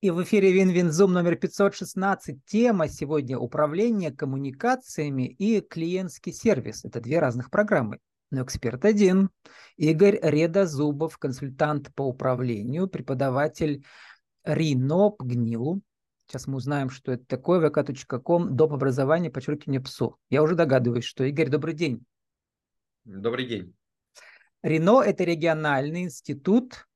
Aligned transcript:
И 0.00 0.10
в 0.10 0.22
эфире 0.22 0.52
WinWinZoom 0.52 1.12
номер 1.12 1.34
516. 1.34 2.44
Тема 2.46 2.86
сегодня 2.86 3.36
управление 3.36 4.12
коммуникациями 4.12 5.26
и 5.26 5.60
клиентский 5.60 6.32
сервис. 6.32 6.84
Это 6.84 7.00
две 7.00 7.18
разных 7.18 7.50
программы. 7.50 7.98
Но 8.30 8.44
эксперт 8.44 8.84
один. 8.84 9.30
Игорь 9.76 10.20
Редозубов, 10.22 11.18
консультант 11.18 11.92
по 11.96 12.02
управлению, 12.02 12.86
преподаватель 12.86 13.84
РИНО 14.44 15.16
ПГНИУ. 15.18 15.82
Сейчас 16.28 16.46
мы 16.46 16.58
узнаем, 16.58 16.90
что 16.90 17.10
это 17.10 17.24
такое. 17.26 17.58
vk.com, 17.58 18.54
доп. 18.54 18.74
образование, 18.74 19.32
подчеркивание 19.32 19.80
ПСУ. 19.80 20.16
Я 20.30 20.44
уже 20.44 20.54
догадываюсь, 20.54 21.06
что 21.06 21.24
Игорь, 21.24 21.48
добрый 21.48 21.74
день. 21.74 22.04
Добрый 23.04 23.48
день. 23.48 23.74
РИНО– 24.62 25.02
это 25.06 25.24
региональный 25.24 26.02
институт 26.02 26.86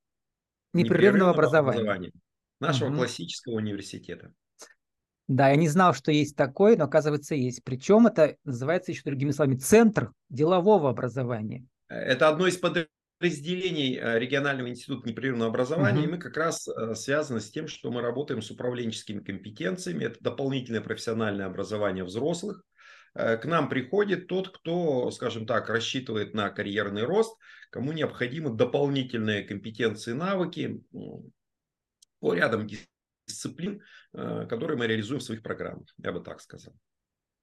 непрерывного, 0.72 0.84
непрерывного 0.94 1.30
образования. 1.32 1.80
образования 1.80 2.12
нашего 2.62 2.88
угу. 2.88 2.98
классического 2.98 3.54
университета. 3.54 4.32
Да, 5.28 5.50
я 5.50 5.56
не 5.56 5.68
знал, 5.68 5.94
что 5.94 6.10
есть 6.12 6.36
такой, 6.36 6.76
но 6.76 6.84
оказывается 6.84 7.34
есть. 7.34 7.62
Причем 7.64 8.06
это 8.06 8.36
называется 8.44 8.92
еще 8.92 9.02
другими 9.04 9.30
словами 9.30 9.56
центр 9.56 10.12
делового 10.28 10.90
образования. 10.90 11.66
Это 11.88 12.28
одно 12.28 12.46
из 12.46 12.56
подразделений 12.56 13.98
э, 13.98 14.18
регионального 14.18 14.68
института 14.68 15.08
непрерывного 15.08 15.50
образования, 15.50 16.00
угу. 16.00 16.08
и 16.08 16.10
мы 16.12 16.18
как 16.18 16.36
раз 16.36 16.68
э, 16.68 16.94
связаны 16.94 17.40
с 17.40 17.50
тем, 17.50 17.68
что 17.68 17.90
мы 17.90 18.00
работаем 18.00 18.42
с 18.42 18.50
управленческими 18.50 19.20
компетенциями. 19.20 20.04
Это 20.04 20.22
дополнительное 20.22 20.80
профессиональное 20.80 21.46
образование 21.46 22.04
взрослых. 22.04 22.62
Э, 23.14 23.36
к 23.36 23.44
нам 23.44 23.68
приходит 23.68 24.26
тот, 24.26 24.50
кто, 24.50 25.10
скажем 25.10 25.46
так, 25.46 25.68
рассчитывает 25.68 26.34
на 26.34 26.50
карьерный 26.50 27.04
рост, 27.04 27.36
кому 27.70 27.92
необходимы 27.92 28.50
дополнительные 28.50 29.42
компетенции, 29.44 30.12
навыки, 30.12 30.82
по 32.22 32.32
рядам 32.34 32.68
дисциплин, 33.26 33.82
э, 34.14 34.46
которые 34.48 34.78
мы 34.78 34.86
реализуем 34.86 35.20
в 35.20 35.24
своих 35.24 35.42
программах, 35.42 35.88
я 35.98 36.12
бы 36.12 36.20
так 36.20 36.40
сказал. 36.40 36.72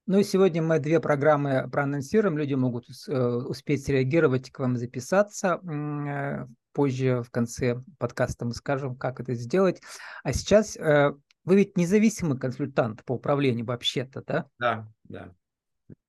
Ну 0.08 0.19
и 0.19 0.23
сегодня 0.23 0.63
мы 0.63 0.80
две 0.80 1.02
программы 1.02 1.69
проанонсируем, 1.69 2.38
люди 2.38 2.53
могут 2.53 2.86
э, 2.88 3.13
успеть 3.13 3.83
среагировать, 3.86 4.49
к 4.49 4.59
вам 4.59 4.77
записаться. 4.77 5.59
Э, 5.69 6.47
позже 6.71 7.23
в 7.23 7.30
конце 7.30 7.83
подкаста 7.97 8.45
мы 8.45 8.53
скажем, 8.53 8.95
как 8.95 9.19
это 9.19 9.33
сделать. 9.33 9.81
А 10.23 10.31
сейчас 10.31 10.77
вы 10.77 11.55
ведь 11.55 11.77
независимый 11.77 12.39
консультант 12.39 13.03
по 13.03 13.14
управлению 13.14 13.66
вообще-то, 13.66 14.23
да? 14.25 14.45
Да, 14.59 14.88
да, 15.03 15.33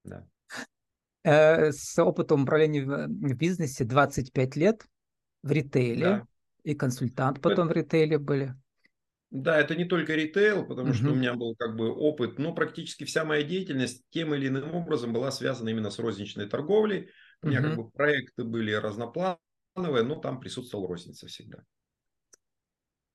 да. 0.04 1.72
С 1.72 1.98
опытом 1.98 2.42
управления 2.42 2.84
в 2.84 3.34
бизнесе 3.34 3.84
25 3.84 4.56
лет 4.56 4.86
в 5.42 5.50
ритейле. 5.50 6.04
Да. 6.04 6.26
И 6.62 6.74
консультант 6.74 7.40
потом 7.40 7.68
это... 7.68 7.74
в 7.74 7.76
ритейле 7.76 8.18
были. 8.18 8.54
Да, 9.30 9.58
это 9.58 9.76
не 9.76 9.84
только 9.84 10.14
ритейл, 10.14 10.66
потому 10.66 10.88
угу. 10.88 10.96
что 10.96 11.10
у 11.12 11.14
меня 11.14 11.34
был 11.34 11.54
как 11.54 11.76
бы 11.76 11.92
опыт, 11.92 12.38
но 12.38 12.52
практически 12.52 13.04
вся 13.04 13.24
моя 13.24 13.44
деятельность 13.44 14.04
тем 14.10 14.34
или 14.34 14.48
иным 14.48 14.74
образом 14.74 15.12
была 15.12 15.30
связана 15.30 15.68
именно 15.68 15.90
с 15.90 15.98
розничной 16.00 16.48
торговлей. 16.48 17.10
У 17.42 17.48
меня 17.48 17.60
угу. 17.60 17.68
как 17.68 17.76
бы 17.76 17.90
проекты 17.90 18.44
были 18.44 18.72
разноплановые, 18.72 19.38
но 19.76 20.16
там 20.16 20.40
присутствовал 20.40 20.88
розница 20.88 21.28
всегда. 21.28 21.58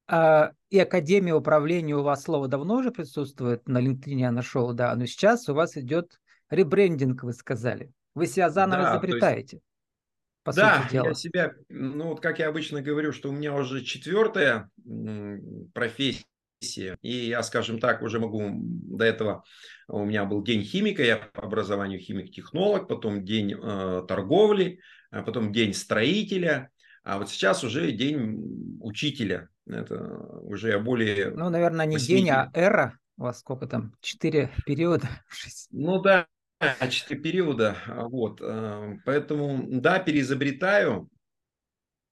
А, 0.07 0.51
и 0.69 0.79
Академия 0.79 1.33
управления 1.33 1.95
у 1.95 2.03
вас 2.03 2.23
слово 2.23 2.47
давно 2.47 2.75
уже 2.75 2.91
присутствует 2.91 3.67
на 3.67 3.81
LinkedIn, 3.81 4.15
я 4.15 4.31
нашел, 4.31 4.71
да, 4.73 4.95
но 4.95 5.05
сейчас 5.07 5.49
у 5.49 5.53
вас 5.53 5.75
идет 5.75 6.19
ребрендинг, 6.49 7.23
вы 7.23 7.33
сказали. 7.33 7.91
Вы 8.13 8.27
себя 8.27 8.49
заново 8.49 8.83
да, 8.83 8.91
изобретаете. 8.93 9.57
Есть 9.57 9.65
по 10.45 10.53
да, 10.53 10.83
сути 10.83 10.93
дела. 10.93 11.07
я 11.07 11.13
себя, 11.15 11.53
ну 11.69 12.09
вот 12.09 12.21
как 12.21 12.37
я 12.37 12.47
обычно 12.47 12.81
говорю, 12.81 13.11
что 13.11 13.29
у 13.29 13.31
меня 13.33 13.53
уже 13.55 13.83
четвертая 13.83 14.69
профессия, 15.73 16.97
и 17.01 17.11
я, 17.11 17.41
скажем 17.41 17.79
так, 17.79 18.03
уже 18.03 18.19
могу 18.19 18.51
до 18.53 19.03
этого, 19.03 19.43
у 19.87 20.05
меня 20.05 20.23
был 20.25 20.43
день 20.43 20.61
химика, 20.61 21.03
я 21.03 21.17
по 21.17 21.41
образованию 21.41 21.99
химик-технолог, 21.99 22.87
потом 22.87 23.25
день 23.25 23.53
э, 23.53 24.03
торговли, 24.07 24.79
а 25.09 25.23
потом 25.23 25.51
день 25.51 25.73
строителя, 25.73 26.69
а 27.03 27.17
вот 27.17 27.29
сейчас 27.29 27.63
уже 27.63 27.91
день 27.91 28.77
учителя. 28.81 29.49
Это 29.65 29.95
уже 30.41 30.69
я 30.69 30.79
более... 30.79 31.31
Ну, 31.31 31.49
наверное, 31.49 31.87
не 31.87 31.95
8... 31.95 32.07
день, 32.07 32.29
а 32.29 32.51
эра. 32.53 32.99
У 33.17 33.23
вас 33.23 33.39
сколько 33.39 33.65
там? 33.65 33.95
Четыре 33.99 34.51
периода? 34.65 35.07
Ну 35.71 36.01
да, 36.01 36.27
четыре 36.89 37.21
периода. 37.21 37.77
А, 37.87 38.07
вот. 38.07 38.39
Э, 38.41 38.97
поэтому, 39.05 39.65
да, 39.67 39.99
переизобретаю. 39.99 41.09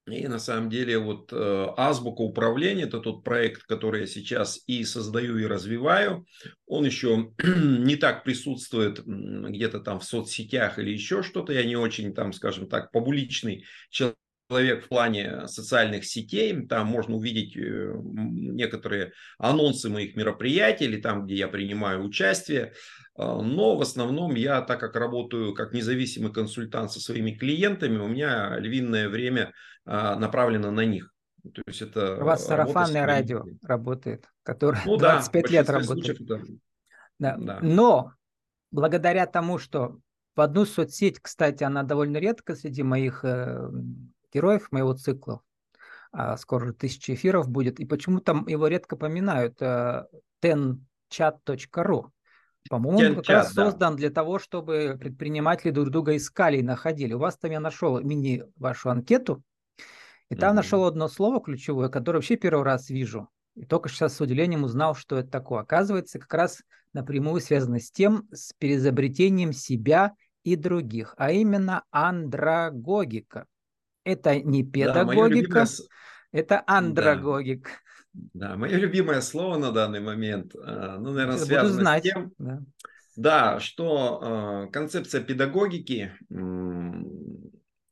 И 0.06 0.28
на 0.28 0.38
самом 0.38 0.70
деле 0.70 1.00
вот 1.00 1.32
э, 1.32 1.68
азбука 1.78 2.22
управления, 2.22 2.84
это 2.84 3.00
тот 3.00 3.24
проект, 3.24 3.64
который 3.64 4.02
я 4.02 4.08
сейчас 4.08 4.60
и 4.68 4.84
создаю, 4.84 5.38
и 5.38 5.46
развиваю. 5.46 6.26
Он 6.66 6.86
еще 6.86 7.32
не 7.44 7.96
так 7.96 8.26
присутствует 8.26 9.02
где-то 9.06 9.80
там 9.80 10.00
в 10.00 10.04
соцсетях 10.04 10.78
или 10.78 10.92
еще 10.92 11.24
что-то. 11.24 11.54
Я 11.54 11.64
не 11.64 11.78
очень 11.78 12.14
там, 12.14 12.34
скажем 12.34 12.68
так, 12.68 12.92
публичный 12.92 13.66
человек 13.90 14.18
человек 14.50 14.86
в 14.86 14.88
плане 14.88 15.48
социальных 15.48 16.06
сетей. 16.06 16.68
Там 16.68 16.88
можно 16.88 17.16
увидеть 17.16 17.56
э, 17.58 17.94
некоторые 18.04 19.14
анонсы 19.38 19.90
моих 19.90 20.16
мероприятий 20.16 20.86
или 20.86 21.02
там, 21.02 21.26
где 21.26 21.36
я 21.36 21.48
принимаю 21.48 22.04
участие. 22.04 22.74
А, 23.16 23.42
но 23.42 23.76
в 23.76 23.82
основном 23.82 24.36
я, 24.36 24.62
так 24.62 24.80
как 24.80 24.96
работаю 24.96 25.54
как 25.54 25.74
независимый 25.74 26.32
консультант 26.32 26.92
со 26.92 27.00
своими 27.00 27.32
клиентами, 27.32 27.98
у 27.98 28.08
меня 28.08 28.58
львиное 28.58 29.10
время 29.10 29.54
а, 29.86 30.16
направлено 30.16 30.72
на 30.72 30.86
них. 30.86 31.14
То 31.54 31.62
есть 31.68 31.82
это 31.82 32.22
у 32.22 32.26
вас 32.26 32.46
сарафанное 32.46 33.06
радио 33.06 33.44
работает, 33.64 34.30
которое 34.44 34.82
ну, 34.86 34.98
25 34.98 35.44
да, 35.44 35.50
лет 35.50 35.70
работает. 35.70 36.22
это... 36.22 36.42
да. 37.20 37.38
Да. 37.38 37.60
Но 37.62 38.14
благодаря 38.72 39.28
тому, 39.28 39.58
что 39.58 40.00
в 40.36 40.42
одну 40.42 40.66
соцсеть, 40.66 41.20
кстати, 41.20 41.64
она 41.64 41.84
довольно 41.84 42.18
редко 42.18 42.56
среди 42.56 42.82
моих 42.82 43.24
э, 43.24 43.70
героев, 44.34 44.72
моего 44.72 44.94
цикла, 44.94 45.42
а 46.12 46.38
скоро 46.38 46.74
тысяча 46.74 47.14
эфиров 47.14 47.50
будет, 47.50 47.80
и 47.80 47.86
почему 47.86 48.20
там 48.20 48.48
его 48.48 48.68
редко 48.68 48.96
поминают, 48.96 49.62
э, 49.62 50.06
tenchat.ru. 50.42 52.06
По-моему, 52.70 53.10
он 53.10 53.16
как 53.18 53.30
раз 53.30 53.54
да. 53.54 53.66
создан 53.66 53.96
для 53.96 54.10
того, 54.10 54.40
чтобы 54.40 54.98
предприниматели 55.00 55.72
друг 55.72 55.90
друга 55.90 56.16
искали 56.16 56.58
и 56.58 56.64
находили. 56.64 57.14
У 57.14 57.20
вас 57.20 57.38
там 57.38 57.52
я 57.52 57.60
нашел 57.60 58.00
мини 58.00 58.44
вашу 58.56 58.90
анкету, 58.90 59.44
и 60.30 60.36
там 60.36 60.52
mm-hmm. 60.52 60.56
нашел 60.56 60.86
одно 60.86 61.08
слово 61.08 61.42
ключевое, 61.42 61.90
которое 61.90 62.20
вообще 62.20 62.38
первый 62.38 62.64
раз 62.64 62.90
вижу. 62.90 63.30
И 63.56 63.66
только 63.66 63.90
сейчас 63.90 64.16
с 64.16 64.22
удивлением 64.22 64.64
узнал, 64.64 64.96
что 64.96 65.18
это 65.18 65.30
такое. 65.30 65.62
Оказывается, 65.62 66.20
как 66.20 66.34
раз 66.34 66.64
напрямую 66.94 67.42
связано 67.42 67.80
с 67.80 67.92
тем, 67.92 68.28
с 68.32 68.54
переизобретением 68.54 69.54
себя 69.54 70.14
и 70.44 70.56
других, 70.56 71.14
а 71.18 71.32
именно 71.32 71.84
андрогогика. 71.92 73.46
Это 74.04 74.40
не 74.40 74.64
педагогика, 74.64 75.66
да, 75.66 75.66
это 76.32 76.64
андрогогика. 76.66 77.70
Да. 77.70 77.93
Да, 78.14 78.56
мое 78.56 78.78
любимое 78.78 79.22
слово 79.22 79.58
на 79.58 79.72
данный 79.72 80.00
момент, 80.00 80.54
э, 80.56 80.98
ну, 81.00 81.14
наверное, 81.14 81.40
Я 81.40 81.46
связано 81.46 81.82
знать. 81.82 82.04
с 82.04 82.08
тем, 82.08 82.32
да. 82.38 82.62
Да, 83.16 83.60
что 83.60 84.66
э, 84.68 84.72
концепция 84.72 85.22
педагогики– 85.22 86.14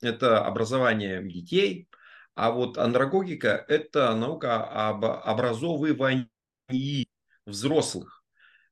это 0.02 0.46
образование 0.46 1.24
детей, 1.24 1.88
а 2.34 2.52
вот 2.52 2.78
андрогогика– 2.78 3.66
это 3.68 4.16
наука 4.16 4.90
об 4.90 5.06
образовывании 5.06 6.28
взрослых. 7.46 8.24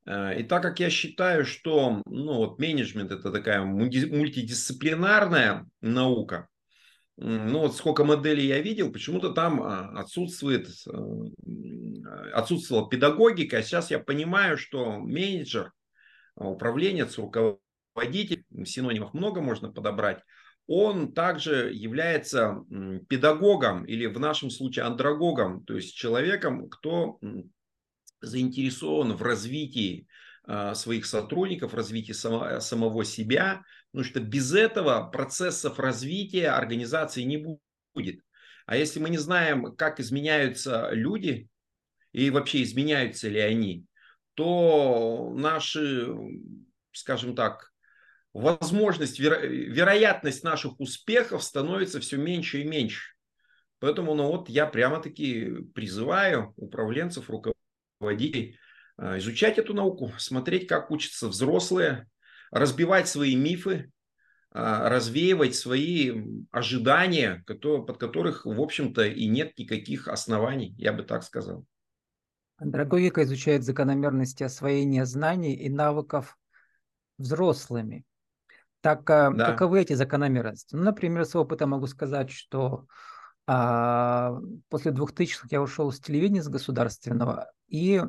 Э, 0.06 0.40
и 0.40 0.44
так 0.44 0.64
как 0.64 0.80
я 0.80 0.90
считаю, 0.90 1.46
что 1.46 2.02
ну, 2.06 2.36
вот 2.36 2.58
менеджмент– 2.60 3.12
это 3.14 3.32
такая 3.32 3.64
мультидисциплинарная 3.64 5.68
наука, 5.82 6.48
ну 7.22 7.60
вот 7.60 7.76
сколько 7.76 8.06
моделей 8.06 8.48
я 8.48 8.62
видел, 8.62 8.92
почему-то 8.92 9.32
там 9.34 9.62
а, 9.62 10.00
отсутствует, 10.00 10.70
э, 10.88 12.32
отсутствовала 12.34 12.88
педагогика. 12.90 13.58
А 13.58 13.62
сейчас 13.62 13.92
я 13.92 14.00
понимаю, 14.00 14.58
что 14.58 14.98
менеджер, 15.00 15.74
а, 16.36 16.48
управленец, 16.48 17.18
руководитель, 17.18 18.46
синонимов 18.66 19.14
много 19.14 19.42
можно 19.42 19.70
подобрать, 19.70 20.24
он 20.66 21.14
также 21.14 21.74
является 21.74 22.64
педагогом 23.10 23.84
или 23.86 24.06
в 24.06 24.20
нашем 24.20 24.50
случае 24.50 24.86
андрогогом, 24.86 25.66
то 25.66 25.76
есть 25.76 25.96
человеком, 25.96 26.70
кто 26.70 27.20
заинтересован 28.22 29.14
в 29.14 29.24
развитии 29.24 30.08
а, 30.44 30.74
своих 30.74 31.06
сотрудников, 31.06 31.74
развитии 31.74 32.14
самого 32.14 33.04
себя, 33.04 33.62
Потому 33.92 34.10
что 34.10 34.20
без 34.20 34.54
этого 34.54 35.10
процессов 35.10 35.80
развития 35.80 36.50
организации 36.50 37.24
не 37.24 37.60
будет. 37.94 38.22
А 38.66 38.76
если 38.76 39.00
мы 39.00 39.10
не 39.10 39.18
знаем, 39.18 39.76
как 39.76 40.00
изменяются 40.00 40.90
люди 40.92 41.50
и 42.12 42.30
вообще 42.30 42.62
изменяются 42.62 43.28
ли 43.28 43.40
они, 43.40 43.86
то 44.36 45.34
наши, 45.36 46.08
скажем 46.92 47.36
так, 47.36 47.72
возможность, 48.34 49.20
веро, 49.20 49.40
вероятность 49.46 50.44
наших 50.44 50.80
успехов 50.80 51.44
становится 51.44 52.00
все 52.00 52.18
меньше 52.18 52.62
и 52.62 52.64
меньше. 52.64 53.16
Поэтому 53.80 54.14
ну 54.14 54.28
вот 54.28 54.50
я 54.50 54.66
прямо-таки 54.66 55.64
призываю 55.74 56.54
управленцев, 56.58 57.30
руководителей 57.30 58.60
а, 58.98 59.18
изучать 59.18 59.58
эту 59.58 59.74
науку, 59.74 60.12
смотреть, 60.18 60.68
как 60.68 60.92
учатся 60.92 61.28
взрослые, 61.28 62.08
разбивать 62.52 63.08
свои 63.08 63.36
мифы, 63.36 63.92
а, 64.52 64.90
развеивать 64.90 65.56
свои 65.56 66.46
ожидания, 66.52 67.44
под 67.46 67.98
которых, 67.98 68.46
в 68.46 68.60
общем-то, 68.60 69.06
и 69.06 69.28
нет 69.28 69.58
никаких 69.58 70.08
оснований, 70.08 70.74
я 70.78 70.92
бы 70.92 71.04
так 71.04 71.24
сказал. 71.24 71.66
Андрогогика 72.58 73.24
изучает 73.24 73.64
закономерности 73.64 74.44
освоения 74.44 75.06
знаний 75.06 75.56
и 75.56 75.70
навыков 75.70 76.38
взрослыми. 77.18 78.06
Так 78.82 79.10
а, 79.10 79.32
да. 79.32 79.52
каковы 79.52 79.82
эти 79.82 79.94
закономерности? 79.94 80.76
Ну, 80.76 80.84
например, 80.84 81.26
с 81.26 81.36
опыта 81.36 81.68
могу 81.68 81.88
сказать, 81.88 82.32
что 82.32 82.86
а, 83.46 84.40
после 84.70 84.92
2000-х 84.92 85.48
я 85.52 85.62
ушел 85.62 85.92
с 85.92 86.00
телевидения, 86.00 86.44
с 86.44 86.50
государственного, 86.50 87.52
и 87.68 88.02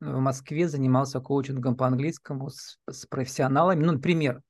в 0.00 0.18
Москве 0.18 0.68
занимался 0.68 1.20
коучингом 1.20 1.76
по 1.76 1.86
английскому 1.86 2.50
с, 2.50 2.78
с 2.88 3.06
профессионалами. 3.06 3.84
Ну, 3.84 3.92
например, 3.92 4.42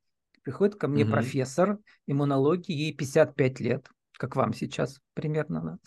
приходит 0.43 0.77
ко 0.77 0.89
мне 0.89 1.05
угу. 1.05 1.13
профессор 1.13 1.79
иммунологии, 2.07 2.73
ей 2.73 2.95
55 2.95 3.61
лет, 3.61 3.89
как 4.17 4.37
вам 4.37 4.55
сейчас 4.55 5.01
примерно. 5.15 5.79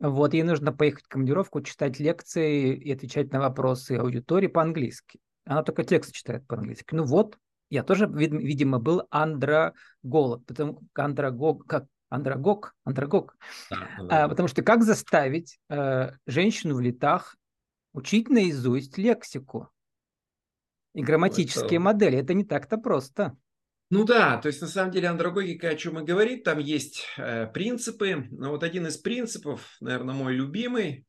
Да? 0.00 0.08
Вот, 0.08 0.34
ей 0.34 0.42
нужно 0.42 0.72
поехать 0.72 1.04
в 1.04 1.08
командировку, 1.08 1.60
читать 1.60 1.98
лекции 1.98 2.74
и 2.74 2.92
отвечать 2.92 3.32
на 3.32 3.40
вопросы 3.40 3.92
аудитории 3.92 4.46
по-английски. 4.46 5.18
Она 5.44 5.62
только 5.62 5.84
текст 5.84 6.12
читает 6.12 6.46
по-английски. 6.46 6.94
Ну 6.94 7.04
вот, 7.04 7.36
я 7.70 7.82
тоже, 7.82 8.06
видимо, 8.06 8.78
был 8.78 9.06
андроголог, 9.10 10.44
потому 10.46 10.80
андрогог, 10.94 11.66
как 11.66 11.86
андрогог, 12.10 12.74
андрогог, 12.84 13.36
да, 13.70 14.24
а, 14.24 14.28
потому 14.28 14.48
что 14.48 14.62
как 14.62 14.82
заставить 14.82 15.58
э, 15.68 16.12
женщину 16.26 16.76
в 16.76 16.80
летах 16.80 17.36
учить 17.92 18.28
наизусть 18.28 18.98
лексику 18.98 19.70
и 20.94 21.02
грамматические 21.02 21.76
это... 21.76 21.80
модели? 21.80 22.18
Это 22.18 22.34
не 22.34 22.44
так-то 22.44 22.78
просто. 22.78 23.36
Ну 23.90 24.04
да, 24.04 24.36
то 24.36 24.48
есть 24.48 24.60
на 24.60 24.66
самом 24.66 24.92
деле 24.92 25.08
андрогогика 25.08 25.70
о 25.70 25.74
чем 25.74 25.98
и 25.98 26.04
говорит, 26.04 26.44
там 26.44 26.58
есть 26.58 27.06
э, 27.16 27.46
принципы, 27.46 28.26
но 28.30 28.50
вот 28.50 28.62
один 28.62 28.86
из 28.86 28.98
принципов, 28.98 29.76
наверное, 29.80 30.14
мой 30.14 30.34
любимый, 30.34 31.06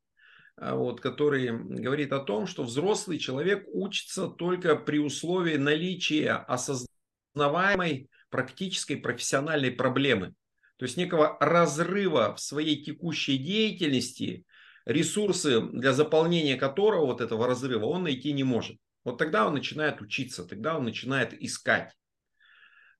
а, 0.55 0.75
вот, 0.75 0.99
который 0.99 1.51
говорит 1.51 2.11
о 2.11 2.19
том, 2.19 2.45
что 2.47 2.63
взрослый 2.63 3.17
человек 3.17 3.65
учится 3.67 4.27
только 4.27 4.75
при 4.75 4.99
условии 4.99 5.55
наличия 5.55 6.33
осознаваемой 6.33 8.09
практической 8.29 8.95
профессиональной 8.95 9.71
проблемы. 9.71 10.33
То 10.77 10.85
есть 10.85 10.97
некого 10.97 11.37
разрыва 11.39 12.35
в 12.35 12.39
своей 12.39 12.83
текущей 12.83 13.37
деятельности, 13.37 14.45
ресурсы 14.85 15.61
для 15.61 15.93
заполнения 15.93 16.57
которого 16.57 17.05
вот 17.05 17.21
этого 17.21 17.47
разрыва 17.47 17.85
он 17.85 18.03
найти 18.03 18.33
не 18.33 18.43
может. 18.43 18.77
Вот 19.03 19.17
тогда 19.17 19.47
он 19.47 19.53
начинает 19.53 20.01
учиться, 20.01 20.45
тогда 20.45 20.77
он 20.77 20.83
начинает 20.83 21.33
искать. 21.33 21.95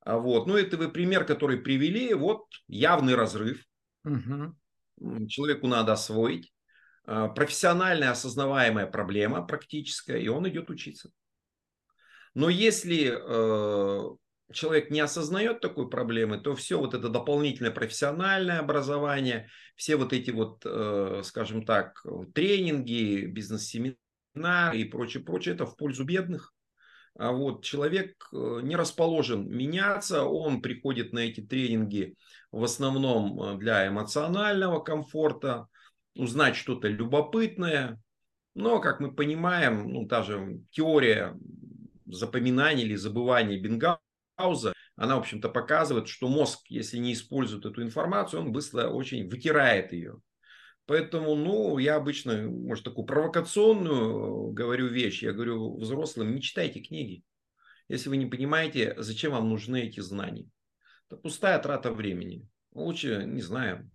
А 0.01 0.17
вот. 0.17 0.47
Ну, 0.47 0.55
это 0.55 0.77
вы 0.77 0.89
пример, 0.89 1.25
который 1.25 1.57
привели. 1.57 2.13
Вот 2.13 2.45
явный 2.67 3.15
разрыв. 3.15 3.63
Угу. 4.05 5.27
Человеку 5.27 5.67
надо 5.67 5.93
освоить. 5.93 6.51
А, 7.05 7.27
профессиональная 7.27 8.11
осознаваемая 8.11 8.87
проблема 8.87 9.45
практическая, 9.45 10.17
и 10.17 10.27
он 10.27 10.47
идет 10.47 10.69
учиться. 10.69 11.11
Но 12.35 12.49
если 12.49 13.11
э, 13.11 14.15
человек 14.51 14.89
не 14.89 14.99
осознает 14.99 15.61
такой 15.61 15.89
проблемы, 15.89 16.39
то 16.39 16.55
все 16.55 16.79
вот 16.79 16.93
это 16.93 17.09
дополнительное 17.09 17.71
профессиональное 17.71 18.59
образование, 18.59 19.49
все 19.75 19.95
вот 19.95 20.13
эти 20.13 20.31
вот, 20.31 20.63
э, 20.65 21.21
скажем 21.23 21.65
так, 21.65 22.03
тренинги, 22.33 23.25
бизнес-семинары 23.25 23.97
и 24.73 24.85
прочее, 24.85 25.23
прочее, 25.23 25.55
это 25.55 25.65
в 25.65 25.75
пользу 25.75 26.03
бедных. 26.03 26.53
А 27.17 27.31
вот 27.31 27.63
человек 27.63 28.29
э, 28.31 28.59
не 28.63 28.75
расположен 28.75 29.49
меняться, 29.49 30.23
он 30.23 30.61
приходит 30.61 31.13
на 31.13 31.19
эти 31.19 31.41
тренинги 31.41 32.15
в 32.51 32.63
основном 32.63 33.59
для 33.59 33.87
эмоционального 33.87 34.79
комфорта, 34.79 35.67
узнать 36.15 36.55
что-то 36.55 36.87
любопытное. 36.87 38.01
Но, 38.55 38.79
как 38.79 38.99
мы 38.99 39.13
понимаем, 39.13 39.89
ну, 39.89 40.07
та 40.07 40.23
же 40.23 40.61
теория 40.71 41.37
запоминания 42.05 42.83
или 42.83 42.95
забывания 42.95 43.59
Бенгауза, 44.39 44.73
она, 44.95 45.15
в 45.15 45.19
общем-то, 45.19 45.49
показывает, 45.49 46.07
что 46.07 46.27
мозг, 46.27 46.61
если 46.67 46.97
не 46.97 47.13
использует 47.13 47.65
эту 47.65 47.83
информацию, 47.83 48.41
он 48.41 48.51
быстро 48.51 48.87
очень 48.87 49.29
вытирает 49.29 49.91
ее. 49.91 50.21
Поэтому, 50.85 51.35
ну, 51.35 51.77
я 51.77 51.95
обычно, 51.95 52.49
может, 52.49 52.83
такую 52.83 53.05
провокационную 53.05 54.51
говорю 54.51 54.87
вещь. 54.87 55.21
Я 55.21 55.33
говорю 55.33 55.77
взрослым, 55.77 56.33
не 56.33 56.41
читайте 56.41 56.79
книги. 56.79 57.23
Если 57.87 58.09
вы 58.09 58.17
не 58.17 58.25
понимаете, 58.25 58.95
зачем 58.97 59.33
вам 59.33 59.49
нужны 59.49 59.83
эти 59.83 59.99
знания. 59.99 60.47
Это 61.07 61.17
пустая 61.17 61.59
трата 61.59 61.91
времени. 61.91 62.47
Лучше, 62.71 63.23
не 63.25 63.41
знаю, 63.41 63.89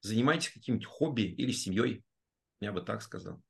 занимайтесь 0.00 0.50
каким-нибудь 0.50 0.86
хобби 0.86 1.22
или 1.22 1.52
семьей. 1.52 2.04
Я 2.60 2.72
бы 2.72 2.82
так 2.82 3.02
сказал. 3.02 3.42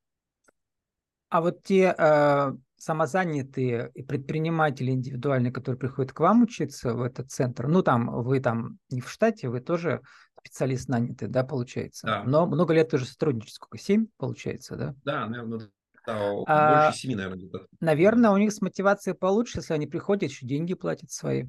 А 1.28 1.40
вот 1.40 1.62
те 1.62 1.94
э, 1.96 2.52
самозанятые 2.78 3.90
предприниматели 4.06 4.90
индивидуальные, 4.90 5.52
которые 5.52 5.78
приходят 5.78 6.12
к 6.12 6.20
вам 6.20 6.42
учиться 6.42 6.94
в 6.94 7.02
этот 7.02 7.30
центр, 7.30 7.66
ну 7.68 7.82
там 7.82 8.22
вы 8.22 8.40
там 8.40 8.78
не 8.90 9.00
в 9.00 9.10
штате, 9.10 9.48
вы 9.48 9.60
тоже 9.60 10.02
специалист 10.38 10.88
нанятый, 10.88 11.28
да, 11.28 11.44
получается? 11.44 12.06
Да. 12.06 12.24
Но 12.24 12.46
много 12.46 12.74
лет 12.74 12.92
уже 12.94 13.04
сотрудничаете, 13.04 13.54
сколько, 13.54 13.78
семь 13.78 14.06
получается, 14.16 14.76
да? 14.76 14.94
Да, 15.04 15.26
наверное, 15.26 15.70
да, 16.06 16.32
а, 16.46 16.84
больше 16.84 17.00
семи, 17.00 17.16
наверное. 17.16 17.48
Наверное, 17.80 18.30
у 18.30 18.36
них 18.36 18.52
с 18.52 18.60
мотивацией 18.60 19.16
получше, 19.16 19.58
если 19.58 19.74
они 19.74 19.86
приходят, 19.86 20.30
еще 20.30 20.46
деньги 20.46 20.74
платят 20.74 21.10
свои. 21.10 21.46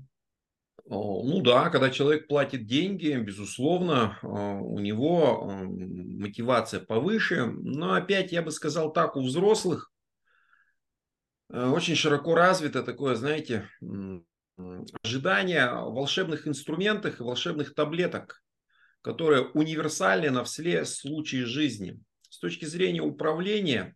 Ну 0.90 1.42
да, 1.42 1.70
когда 1.70 1.90
человек 1.90 2.28
платит 2.28 2.66
деньги, 2.66 3.14
безусловно, 3.18 4.18
а, 4.24 4.60
у 4.60 4.80
него 4.80 5.46
мотивация 5.46 6.80
повыше. 6.80 7.46
Но 7.46 7.94
опять 7.94 8.32
я 8.32 8.42
бы 8.42 8.52
сказал 8.52 8.92
так, 8.92 9.16
у 9.16 9.22
взрослых 9.22 9.92
очень 11.50 11.96
широко 11.96 12.36
развито 12.36 12.84
такое, 12.84 13.16
знаете, 13.16 13.70
ожидание 15.04 15.70
волшебных 15.70 16.48
инструментов 16.48 17.20
и 17.20 17.24
волшебных 17.24 17.74
таблеток, 17.74 18.42
которые 19.02 19.44
универсальны 19.50 20.32
на 20.32 20.44
все 20.44 20.84
случаи 20.86 21.44
жизни. 21.44 22.00
С 22.30 22.40
точки 22.40 22.66
зрения 22.66 23.02
управления, 23.02 23.96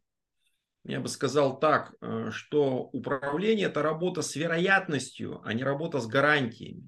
я 0.83 0.99
бы 0.99 1.07
сказал 1.07 1.59
так, 1.59 1.93
э, 2.01 2.29
что 2.31 2.89
управление– 2.93 3.67
это 3.67 3.81
работа 3.81 4.21
с 4.21 4.35
вероятностью, 4.35 5.41
а 5.43 5.53
не 5.53 5.63
работа 5.63 5.99
с 5.99 6.07
гарантиями. 6.07 6.87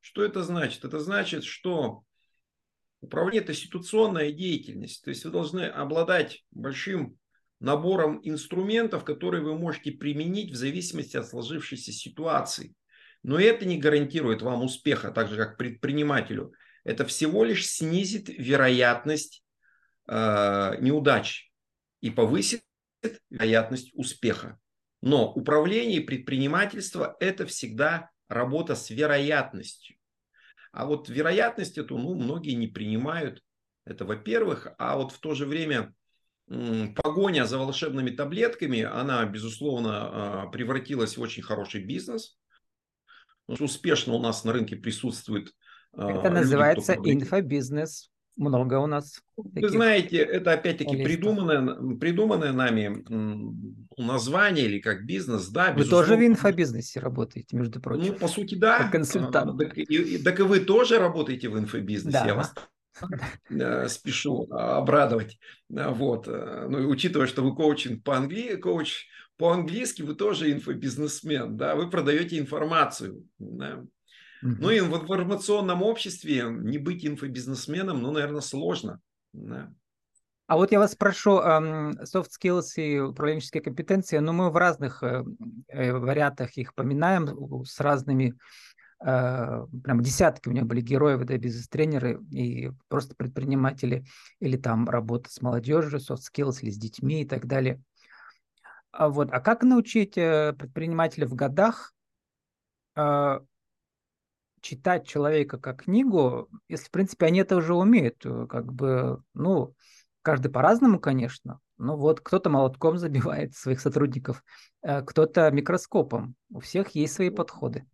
Что 0.00 0.24
это 0.24 0.42
значит? 0.42 0.84
Это 0.84 1.00
значит, 1.00 1.44
что 1.44 2.04
управление– 3.00 3.42
это 3.44 3.54
ситуационная 3.54 4.30
деятельность. 4.32 5.02
То 5.02 5.10
есть 5.10 5.24
вы 5.24 5.30
должны 5.30 5.62
обладать 5.62 6.44
большим 6.50 7.18
набором 7.60 8.20
инструментов, 8.22 9.04
которые 9.04 9.42
вы 9.42 9.58
можете 9.58 9.92
применить 9.92 10.52
в 10.52 10.56
зависимости 10.56 11.16
от 11.16 11.26
сложившейся 11.26 11.92
ситуации. 11.92 12.74
Но 13.22 13.38
это 13.38 13.64
не 13.64 13.78
гарантирует 13.78 14.42
вам 14.42 14.62
успеха, 14.62 15.10
так 15.10 15.28
же 15.28 15.36
как 15.36 15.56
предпринимателю. 15.56 16.52
Это 16.84 17.04
всего 17.04 17.44
лишь 17.44 17.68
снизит 17.68 18.28
вероятность 18.28 19.42
э, 20.06 20.76
неудач 20.80 21.50
и 22.00 22.10
повысит 22.10 22.62
вероятность 23.30 23.90
успеха. 23.94 24.58
Но 25.00 25.32
управление 25.32 26.00
и 26.00 26.06
это 27.20 27.46
всегда 27.46 28.10
работа 28.28 28.74
с 28.74 28.90
вероятностью. 28.90 29.96
А 30.72 30.86
вот 30.86 31.08
вероятность 31.08 31.78
эту 31.78 31.98
ну, 31.98 32.14
многие 32.14 32.52
не 32.52 32.66
принимают. 32.68 33.42
Это 33.84 34.04
во-первых. 34.04 34.68
А 34.78 34.96
вот 34.96 35.12
в 35.12 35.18
то 35.18 35.34
же 35.34 35.46
время 35.46 35.94
погоня 36.48 37.44
за 37.44 37.58
волшебными 37.58 38.10
таблетками, 38.10 38.82
она, 38.82 39.24
безусловно, 39.26 39.90
а, 39.92 40.46
превратилась 40.46 41.16
в 41.16 41.20
очень 41.20 41.42
хороший 41.42 41.84
бизнес. 41.84 42.38
Успешно 43.46 44.14
у 44.14 44.20
нас 44.20 44.44
на 44.44 44.52
рынке 44.52 44.76
присутствует 44.76 45.54
а, 45.92 46.10
Это 46.10 46.30
называется 46.30 46.94
инфобизнес 46.94 48.10
много 48.38 48.78
у 48.78 48.86
нас. 48.86 49.20
Вы 49.36 49.68
знаете, 49.68 50.18
это 50.18 50.52
опять-таки 50.52 51.02
придуманное, 51.02 51.96
придуманное 51.96 52.52
нами 52.52 53.04
название 53.96 54.66
или 54.66 54.78
как 54.78 55.04
бизнес, 55.04 55.48
да. 55.48 55.72
Вы 55.72 55.84
тоже 55.84 56.16
в 56.16 56.24
инфобизнесе 56.24 57.00
работаете, 57.00 57.56
между 57.56 57.80
прочим. 57.80 58.12
Ну, 58.12 58.18
по 58.18 58.28
сути, 58.28 58.54
да. 58.54 58.78
Как 58.78 58.92
консультант. 58.92 59.58
Так 59.58 59.76
и, 59.76 60.18
так 60.18 60.38
и 60.38 60.42
вы 60.42 60.60
тоже 60.60 60.98
работаете 60.98 61.48
в 61.48 61.58
инфобизнесе. 61.58 62.18
Да. 62.20 62.26
Я 62.26 62.34
вас 62.34 62.54
спешу 63.88 64.46
обрадовать. 64.50 65.38
Вот. 65.68 66.28
Э, 66.28 66.66
ну, 66.68 66.80
и 66.80 66.84
учитывая, 66.84 67.26
что 67.26 67.42
вы 67.42 67.54
коучинг 67.54 68.02
по-английски, 68.02 68.56
коуч 68.56 69.06
по-английски, 69.36 70.02
вы 70.02 70.14
тоже 70.14 70.52
инфобизнесмен, 70.52 71.56
да, 71.56 71.76
вы 71.76 71.90
продаете 71.90 72.38
информацию. 72.38 73.24
Да? 73.38 73.84
Угу. 74.42 74.56
Ну 74.60 74.70
и 74.70 74.80
в 74.80 74.96
информационном 74.96 75.82
обществе 75.82 76.46
не 76.48 76.78
быть 76.78 77.06
инфобизнесменом, 77.06 78.02
ну, 78.02 78.12
наверное, 78.12 78.40
сложно. 78.40 79.00
Да. 79.32 79.72
А 80.48 80.56
вот 80.56 80.72
я 80.72 80.78
вас 80.78 80.92
спрошу, 80.92 81.38
soft 81.38 82.30
skills 82.40 82.76
и 82.76 82.98
управленческие 82.98 83.62
компетенции, 83.62 84.16
ну 84.16 84.32
мы 84.32 84.50
в 84.50 84.56
разных 84.56 85.02
э, 85.02 85.22
э, 85.68 85.92
вариантах 85.92 86.56
их 86.56 86.74
поминаем, 86.74 87.64
с 87.66 87.78
разными, 87.80 88.30
э, 88.30 88.32
прям 89.00 90.00
десятки 90.00 90.48
у 90.48 90.50
меня 90.50 90.64
были 90.64 90.80
героев, 90.80 91.24
да, 91.24 91.36
бизнес-тренеры 91.38 92.20
и 92.32 92.70
просто 92.88 93.14
предприниматели, 93.14 94.04
или 94.40 94.56
там 94.56 94.88
работа 94.88 95.30
с 95.30 95.40
молодежью, 95.40 96.00
soft 96.00 96.22
skills, 96.32 96.58
или 96.62 96.70
с 96.70 96.78
детьми 96.78 97.22
и 97.22 97.26
так 97.26 97.46
далее. 97.46 97.80
А 98.90 99.08
вот, 99.08 99.28
а 99.30 99.40
как 99.40 99.62
научить 99.62 100.14
предпринимателя 100.14 101.26
в 101.28 101.34
годах 101.34 101.94
читать 104.60 105.06
человека 105.06 105.58
как 105.58 105.84
книгу, 105.84 106.48
если, 106.68 106.86
в 106.86 106.90
принципе, 106.90 107.26
они 107.26 107.38
это 107.38 107.54
уже 107.56 107.74
умеют, 107.74 108.26
как 108.48 108.72
бы, 108.72 109.22
ну, 109.34 109.76
Каждый 110.28 110.50
по-разному, 110.50 111.00
конечно. 111.00 111.58
Ну 111.78 111.96
вот 111.96 112.20
кто-то 112.20 112.50
молотком 112.50 112.98
забивает 112.98 113.54
своих 113.54 113.80
сотрудников, 113.80 114.44
э, 114.82 115.00
кто-то 115.00 115.50
микроскопом. 115.50 116.34
У 116.50 116.60
всех 116.60 116.90
есть 116.90 117.14
свои 117.14 117.30
подходы. 117.30 117.86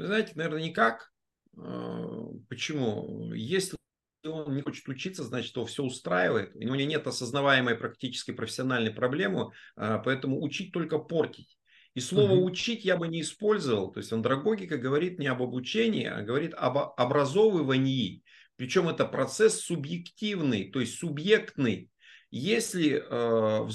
Вы 0.00 0.06
знаете, 0.06 0.32
наверное, 0.34 0.62
никак. 0.62 1.12
А, 1.58 2.26
почему? 2.48 3.34
Если 3.34 3.76
он 4.24 4.54
не 4.54 4.62
хочет 4.62 4.88
учиться, 4.88 5.24
значит, 5.24 5.54
его 5.54 5.66
все 5.66 5.82
устраивает. 5.82 6.56
У 6.56 6.60
него 6.60 6.74
нет 6.76 7.06
осознаваемой 7.06 7.74
практической 7.74 8.32
профессиональной 8.32 8.92
проблемы, 8.92 9.50
а, 9.76 9.98
поэтому 9.98 10.42
учить 10.42 10.72
только 10.72 10.98
портить. 10.98 11.58
И 11.92 12.00
слово 12.00 12.32
угу. 12.32 12.46
учить 12.46 12.84
я 12.86 12.96
бы 12.96 13.08
не 13.08 13.20
использовал. 13.20 13.92
То 13.92 14.00
есть 14.00 14.10
андрогогика 14.10 14.78
говорит 14.78 15.18
не 15.18 15.26
об 15.26 15.42
обучении, 15.42 16.06
а 16.06 16.22
говорит 16.22 16.54
об 16.54 16.78
образовывании. 16.78 18.22
Причем 18.56 18.88
это 18.88 19.04
процесс 19.04 19.60
субъективный, 19.60 20.70
то 20.70 20.80
есть 20.80 20.98
субъектный. 20.98 21.90
Если 22.30 23.02
э, 23.06 23.68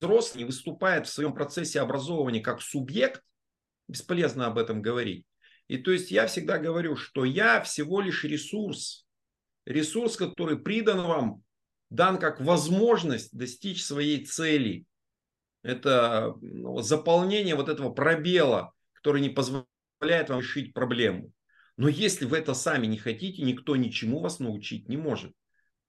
взрослый 0.00 0.42
не 0.42 0.44
выступает 0.44 1.06
в 1.06 1.12
своем 1.12 1.34
процессе 1.34 1.80
образования 1.80 2.40
как 2.40 2.62
субъект, 2.62 3.22
бесполезно 3.86 4.46
об 4.46 4.58
этом 4.58 4.82
говорить. 4.82 5.24
И 5.68 5.76
то 5.76 5.92
есть 5.92 6.10
я 6.10 6.26
всегда 6.26 6.58
говорю, 6.58 6.96
что 6.96 7.24
я 7.24 7.60
всего 7.62 8.00
лишь 8.00 8.24
ресурс. 8.24 9.06
Ресурс, 9.66 10.16
который 10.16 10.58
придан 10.58 11.02
вам, 11.02 11.42
дан 11.90 12.18
как 12.18 12.40
возможность 12.40 13.36
достичь 13.36 13.84
своей 13.84 14.24
цели. 14.24 14.86
Это 15.62 16.34
ну, 16.40 16.80
заполнение 16.80 17.54
вот 17.54 17.68
этого 17.68 17.90
пробела, 17.90 18.72
который 18.94 19.20
не 19.20 19.28
позволяет 19.28 20.30
вам 20.30 20.40
решить 20.40 20.72
проблему. 20.72 21.32
Но 21.76 21.88
если 21.88 22.24
вы 22.24 22.38
это 22.38 22.54
сами 22.54 22.86
не 22.86 22.96
хотите, 22.96 23.42
никто 23.42 23.76
ничему 23.76 24.20
вас 24.20 24.38
научить 24.38 24.88
не 24.88 24.96
может. 24.96 25.32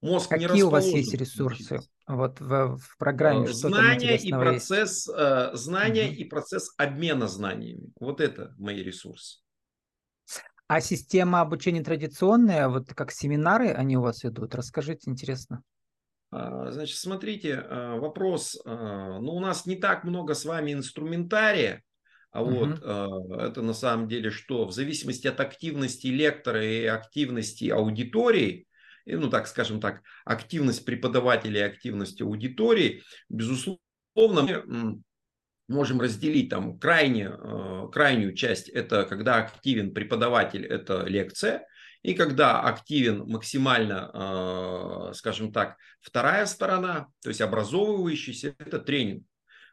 Мозг 0.01 0.29
Какие 0.29 0.53
не 0.53 0.63
у 0.63 0.69
вас 0.69 0.85
есть 0.85 1.13
ресурсы? 1.13 1.79
Вот 2.07 2.39
в, 2.39 2.77
в 2.77 2.97
программе 2.97 3.45
э, 3.45 3.53
знания 3.53 4.17
и 4.17 4.31
процесс 4.31 5.07
есть? 5.07 5.17
Э, 5.17 5.51
знания 5.53 6.07
угу. 6.07 6.13
и 6.15 6.23
процесс 6.23 6.73
обмена 6.77 7.27
знаниями. 7.27 7.91
Вот 7.99 8.21
это 8.21 8.53
мои 8.57 8.81
ресурсы. 8.81 9.39
А 10.69 10.81
система 10.81 11.41
обучения 11.41 11.81
традиционная, 11.81 12.69
вот 12.69 12.93
как 12.93 13.11
семинары 13.11 13.69
они 13.69 13.97
у 13.97 14.01
вас 14.01 14.23
идут? 14.23 14.53
Расскажите, 14.53 15.09
интересно. 15.09 15.63
А, 16.29 16.71
значит, 16.71 16.97
смотрите, 16.97 17.65
э, 17.67 17.99
вопрос. 17.99 18.55
Ну, 18.63 19.33
у 19.33 19.39
нас 19.39 19.65
не 19.65 19.77
так 19.77 20.03
много 20.03 20.35
с 20.35 20.45
вами 20.45 20.73
инструментария, 20.73 21.83
а 22.31 22.43
угу. 22.43 22.53
вот 22.53 22.79
э, 22.83 23.47
это 23.47 23.63
на 23.63 23.73
самом 23.73 24.07
деле 24.07 24.29
что? 24.29 24.67
В 24.67 24.71
зависимости 24.71 25.25
от 25.25 25.39
активности 25.39 26.05
лектора 26.05 26.63
и 26.63 26.85
активности 26.85 27.69
аудитории, 27.69 28.67
ну 29.07 29.31
так 29.31 29.47
скажем 29.47 29.81
так, 29.81 30.03
активность 30.23 30.85
преподавателя 30.85 31.61
и 31.61 31.69
активность 31.71 32.21
аудитории, 32.21 33.01
безусловно, 33.27 33.79
мы 34.67 35.01
можем 35.69 36.01
разделить 36.01 36.49
там 36.49 36.77
крайне, 36.77 37.29
э, 37.31 37.87
крайнюю 37.91 38.33
часть, 38.33 38.67
это 38.69 39.05
когда 39.05 39.37
активен 39.37 39.93
преподаватель, 39.93 40.65
это 40.65 41.03
лекция, 41.05 41.65
и 42.01 42.13
когда 42.13 42.61
активен 42.61 43.25
максимально, 43.27 45.09
э, 45.11 45.13
скажем 45.13 45.51
так, 45.51 45.77
вторая 46.01 46.45
сторона, 46.45 47.07
то 47.21 47.29
есть 47.29 47.41
образовывающийся, 47.41 48.55
это 48.57 48.79
тренинг. 48.79 49.23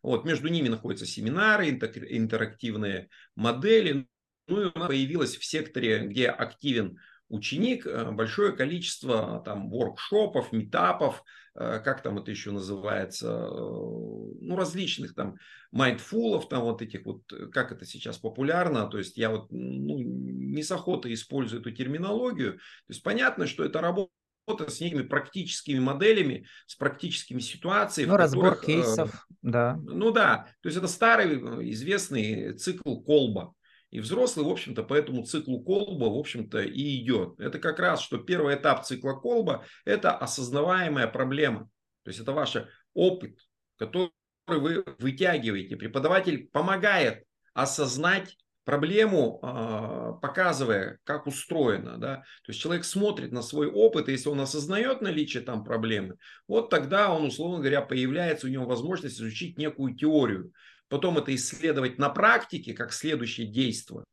Вот, 0.03 0.25
между 0.25 0.49
ними 0.49 0.69
находятся 0.69 1.07
семинары, 1.07 1.71
интерактивные 1.71 3.09
модели. 3.35 4.07
Ну 4.49 4.63
и 4.63 4.65
у 4.73 4.79
нас 4.79 4.89
появилось 4.89 5.37
в 5.37 5.45
секторе, 5.45 6.07
где 6.07 6.29
активен 6.29 6.99
ученик, 7.29 7.87
э, 7.87 8.11
большое 8.11 8.53
количество 8.53 9.43
там 9.45 9.69
воркшопов, 9.71 10.53
метапов, 10.53 11.23
э, 11.55 11.81
как 11.85 12.03
там 12.03 12.19
это 12.19 12.31
еще 12.31 12.51
называется, 12.51 13.29
э, 13.29 13.49
ну, 13.49 14.57
различных 14.57 15.15
там 15.15 15.37
майндфулов, 15.73 16.49
там 16.49 16.63
вот 16.63 16.83
этих 16.83 17.05
вот, 17.05 17.23
как 17.53 17.73
это 17.73 17.85
сейчас 17.85 18.19
популярно, 18.19 18.87
то 18.87 18.99
есть 18.99 19.17
я 19.17 19.31
вот 19.31 19.51
ну, 19.51 19.99
не 19.99 20.63
с 20.63 20.71
охотой 20.71 21.15
использую 21.15 21.61
эту 21.61 21.71
терминологию, 21.73 22.55
то 22.55 22.91
есть 22.91 23.03
понятно, 23.03 23.47
что 23.47 23.65
это 23.65 23.81
работа 23.81 24.11
работа 24.47 24.71
с 24.71 24.81
некими 24.81 25.03
практическими 25.03 25.79
моделями, 25.79 26.47
с 26.67 26.77
практическими 26.77 27.41
ситуациями. 27.41 28.11
Ну, 28.11 28.17
разбор 28.17 28.57
которых, 28.57 28.67
кейсов, 28.67 29.15
э, 29.15 29.35
да. 29.43 29.77
Ну 29.83 30.11
да, 30.13 30.49
то 30.61 30.69
есть 30.69 30.79
это 30.79 30.89
старый 30.89 31.71
известный 31.71 32.53
цикл 32.53 33.01
Колба. 33.01 33.55
И 33.97 34.01
взрослый, 34.01 34.45
в 34.45 34.51
общем-то, 34.51 34.83
по 34.83 34.93
этому 34.93 35.25
циклу 35.25 35.65
Колба, 35.65 36.05
в 36.05 36.19
общем-то, 36.19 36.61
и 36.61 37.01
идет. 37.01 37.41
Это 37.41 37.59
как 37.59 37.79
раз, 37.79 38.03
что 38.03 38.19
первый 38.19 38.55
этап 38.55 38.85
цикла 38.85 39.15
Колба– 39.15 39.65
это 39.87 40.15
осознаваемая 40.15 41.07
проблема. 41.07 41.71
То 42.03 42.11
есть 42.11 42.21
это 42.21 42.33
ваш 42.33 42.59
опыт, 42.93 43.39
который 43.79 44.11
вы 44.49 44.85
вытягиваете. 44.99 45.79
Преподаватель 45.79 46.47
помогает 46.53 47.25
осознать 47.55 48.37
проблему, 48.65 49.39
а, 49.43 50.13
показывая, 50.13 50.99
как 51.05 51.27
устроено. 51.27 51.97
Да? 51.97 52.17
То 52.45 52.53
есть 52.53 52.61
человек 52.61 52.85
смотрит 52.85 53.33
на 53.33 53.41
свой 53.41 53.67
опыт, 53.67 54.11
и 54.11 54.13
если 54.13 54.29
он 54.29 54.43
осознает 54.43 55.01
наличие 55.01 55.43
там 55.43 55.65
проблемы, 55.65 56.17
вот 56.47 56.69
тогда 56.69 57.15
он, 57.15 57.25
условно 57.25 57.61
говоря, 57.61 57.81
появляется 57.81 58.47
у 58.47 58.51
него 58.51 58.67
возможность 58.67 59.17
изучить 59.17 59.57
некую 59.57 59.95
теорию. 59.95 60.53
Потом 60.89 61.19
это 61.19 61.35
исследовать 61.35 61.99
на 61.99 62.09
практике, 62.11 62.75
как 62.75 62.93
следующее 62.93 63.47
действие. 63.47 64.05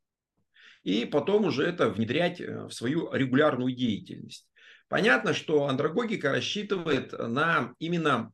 И 0.84 1.06
потом 1.06 1.46
уже 1.46 1.64
это 1.64 1.90
внедрять 1.90 2.42
э, 2.42 2.66
в 2.66 2.72
свою 2.72 3.12
регулярную 3.14 3.74
деятельность. 3.74 4.48
Понятно, 4.90 5.34
что 5.34 5.68
андрогогика 5.68 6.32
рассчитывает 6.32 7.14
на 7.14 7.74
именно 7.80 8.32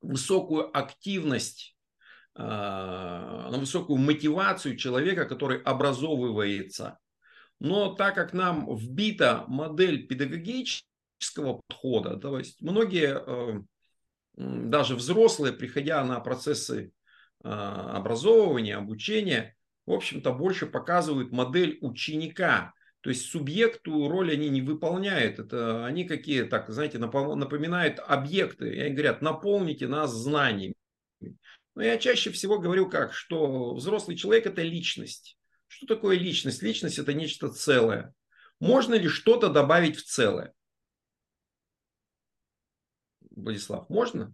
высокую 0.00 0.76
активность 0.76 1.74
а, 2.36 3.48
на 3.50 3.58
высокую 3.58 3.98
мотивацию 3.98 4.76
человека, 4.76 5.24
который 5.24 5.62
образовывается. 5.62 6.98
Но 7.60 7.94
так 7.94 8.16
как 8.16 8.32
нам 8.32 8.74
вбита 8.76 9.44
модель 9.46 10.08
педагогического 10.08 11.62
подхода, 11.68 12.16
то 12.16 12.36
есть 12.38 12.60
многие, 12.60 13.22
э, 13.24 13.62
даже 14.36 14.96
взрослые, 14.96 15.52
приходя 15.52 16.04
на 16.04 16.18
процессы 16.18 16.90
образовывания, 17.44 18.78
обучения, 18.78 19.54
в 19.86 19.92
общем-то, 19.92 20.32
больше 20.32 20.66
показывают 20.66 21.30
модель 21.30 21.78
ученика. 21.82 22.72
То 23.02 23.10
есть 23.10 23.26
субъекту 23.26 24.08
роль 24.08 24.32
они 24.32 24.48
не 24.48 24.62
выполняют. 24.62 25.38
Это 25.38 25.84
они 25.84 26.04
какие, 26.04 26.44
так, 26.44 26.70
знаете, 26.70 26.98
напоминают 26.98 27.98
объекты. 27.98 28.74
И 28.74 28.80
они 28.80 28.94
говорят, 28.94 29.20
наполните 29.20 29.86
нас 29.88 30.10
знаниями. 30.10 30.74
Но 31.74 31.82
я 31.82 31.98
чаще 31.98 32.30
всего 32.30 32.58
говорю 32.58 32.88
как, 32.88 33.12
что 33.12 33.74
взрослый 33.74 34.16
человек– 34.16 34.46
это 34.48 34.62
личность. 34.62 35.36
Что 35.66 35.86
такое 35.86 36.16
личность? 36.16 36.62
Личность– 36.62 36.98
это 37.00 37.12
нечто 37.12 37.50
целое. 37.50 38.14
Можно 38.58 38.94
ли 38.94 39.08
что-то 39.08 39.50
добавить 39.50 39.96
в 39.96 40.04
целое? 40.04 40.54
Владислав, 43.36 43.90
можно? 43.90 44.32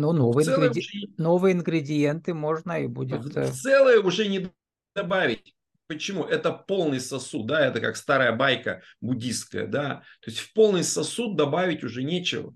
Ну, 0.00 0.12
новые, 0.12 0.46
ингреди... 0.46 0.80
уже... 0.80 1.06
новые 1.16 1.54
ингредиенты 1.54 2.34
можно 2.34 2.82
и 2.82 2.86
будет... 2.86 3.24
В 3.24 3.36
э, 3.36 3.50
целое 3.50 4.00
уже 4.00 4.28
не 4.28 4.50
добавить. 4.94 5.54
Почему? 5.86 6.24
Это 6.24 6.52
полный 6.52 7.00
сосуд, 7.00 7.46
да, 7.46 7.64
это 7.64 7.80
как 7.80 7.96
старая 7.96 8.32
байка 8.32 8.82
буддистская, 9.00 9.66
да. 9.66 10.02
То 10.20 10.30
есть 10.30 10.38
в 10.38 10.52
полный 10.52 10.82
сосуд 10.84 11.36
добавить 11.36 11.84
уже 11.84 12.02
нечего. 12.02 12.54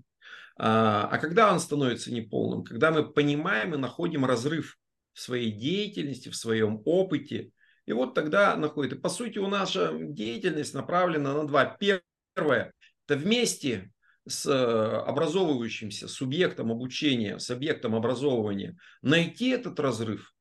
А, 0.57 1.07
а 1.11 1.17
когда 1.17 1.51
он 1.51 1.59
становится 1.59 2.13
неполным? 2.13 2.63
Когда 2.63 2.91
мы 2.91 3.09
понимаем 3.09 3.73
и 3.73 3.77
находим 3.77 4.25
разрыв 4.25 4.77
в 5.13 5.19
своей 5.19 5.51
деятельности, 5.51 6.29
в 6.29 6.35
своем 6.35 6.81
опыте. 6.85 7.51
И 7.85 7.93
вот 7.93 8.13
тогда 8.13 8.55
находит. 8.55 8.93
И 8.93 8.99
по 8.99 9.09
сути 9.09 9.39
у 9.39 9.47
наша 9.47 9.91
деятельность 9.93 10.73
направлена 10.73 11.33
на 11.33 11.47
два. 11.47 11.65
Первое– 11.65 12.73
это 13.07 13.17
вместе 13.17 13.91
с 14.27 14.45
э, 14.45 14.51
образовывающимся 14.53 16.07
субъектом 16.07 16.71
обучения, 16.71 17.39
с 17.39 17.49
объектом 17.49 17.95
образования 17.95 18.77
найти 19.01 19.49
этот 19.49 19.79
разрыв, 19.79 20.33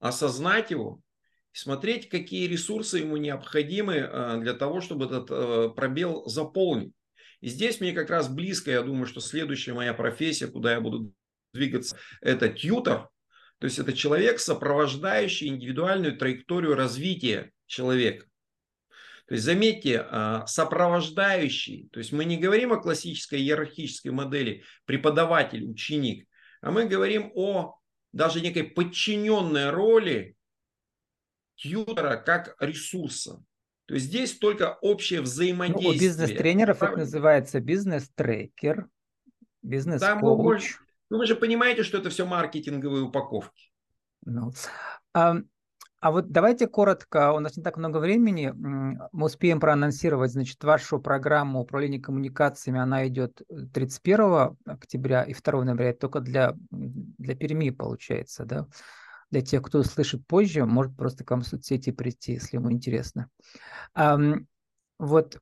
осознать 0.00 0.70
его 0.70 1.00
смотреть, 1.52 2.08
какие 2.08 2.46
ресурсы 2.46 2.98
ему 2.98 3.16
необходимы 3.16 3.94
э, 3.94 4.38
для 4.40 4.54
того, 4.54 4.80
чтобы 4.80 5.06
этот 5.06 5.30
э, 5.30 5.70
пробел 5.74 6.26
заполнить. 6.26 6.92
И 7.40 7.48
здесь 7.48 7.80
мне 7.80 7.92
как 7.92 8.10
раз 8.10 8.28
близко, 8.28 8.70
я 8.70 8.82
думаю, 8.82 9.06
что 9.06 9.20
следующая 9.20 9.72
моя 9.72 9.94
профессия, 9.94 10.46
куда 10.46 10.72
я 10.72 10.80
буду 10.80 11.12
двигаться, 11.52 11.96
это 12.20 12.48
тьютер. 12.48 13.08
То 13.58 13.66
есть 13.66 13.78
это 13.78 13.92
человек, 13.92 14.40
сопровождающий 14.40 15.48
индивидуальную 15.48 16.16
траекторию 16.16 16.74
развития 16.74 17.52
человека. 17.66 18.26
То 19.32 19.36
есть 19.36 19.46
заметьте, 19.46 20.06
э, 20.10 20.42
сопровождающий. 20.44 21.88
То 21.90 22.00
есть 22.00 22.12
мы 22.12 22.26
не 22.26 22.36
говорим 22.36 22.74
о 22.74 22.76
классической 22.76 23.40
иерархической 23.40 24.12
модели 24.12 24.62
преподаватель-ученик, 24.84 26.28
а 26.60 26.70
мы 26.70 26.84
говорим 26.84 27.32
о 27.34 27.78
даже 28.12 28.42
некой 28.42 28.64
подчиненной 28.64 29.70
роли 29.70 30.36
тьютера 31.54 32.18
как 32.18 32.56
ресурса. 32.60 33.42
То 33.86 33.94
есть 33.94 34.08
здесь 34.08 34.36
только 34.36 34.76
общее 34.82 35.22
взаимодействие. 35.22 35.92
Ну, 35.92 35.96
у 35.96 35.98
бизнес-тренеров 35.98 36.82
это 36.82 36.96
называется 36.98 37.58
бизнес-трекер, 37.60 38.86
бизнес-коуч. 39.62 40.76
Ну, 41.08 41.16
вы 41.16 41.24
же 41.24 41.36
понимаете, 41.36 41.84
что 41.84 41.96
это 41.96 42.10
все 42.10 42.26
маркетинговые 42.26 43.04
упаковки. 43.04 43.72
Ну, 44.26 44.52
а, 45.14 45.36
а 46.02 46.10
вот 46.10 46.32
давайте 46.32 46.66
коротко, 46.66 47.32
у 47.32 47.38
нас 47.38 47.56
не 47.56 47.62
так 47.62 47.76
много 47.76 47.98
времени, 47.98 48.52
мы 48.52 49.24
успеем 49.24 49.60
проанонсировать, 49.60 50.32
значит, 50.32 50.64
вашу 50.64 51.00
программу 51.00 51.60
управления 51.60 52.00
коммуникациями, 52.00 52.80
она 52.80 53.06
идет 53.06 53.40
31 53.72 54.56
октября 54.66 55.22
и 55.22 55.32
2 55.32 55.64
ноября, 55.64 55.94
только 55.94 56.18
для, 56.18 56.56
для 56.72 57.36
Перми 57.36 57.70
получается, 57.70 58.44
да? 58.44 58.66
для 59.30 59.42
тех, 59.42 59.62
кто 59.62 59.78
услышит 59.78 60.26
позже, 60.26 60.66
может 60.66 60.96
просто 60.96 61.22
к 61.22 61.30
вам 61.30 61.42
в 61.42 61.46
соцсети 61.46 61.92
прийти, 61.92 62.32
если 62.32 62.56
ему 62.56 62.72
интересно. 62.72 63.30
Вот 64.98 65.38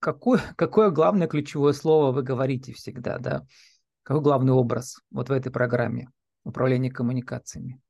какое, 0.00 0.42
какое 0.56 0.90
главное 0.90 1.28
ключевое 1.28 1.72
слово 1.72 2.12
вы 2.12 2.22
говорите 2.22 2.74
всегда, 2.74 3.18
да? 3.18 3.46
Какой 4.02 4.20
главный 4.20 4.52
образ 4.52 5.00
вот 5.10 5.30
в 5.30 5.32
этой 5.32 5.50
программе 5.50 6.10
управления 6.44 6.90
коммуникациями? 6.90 7.80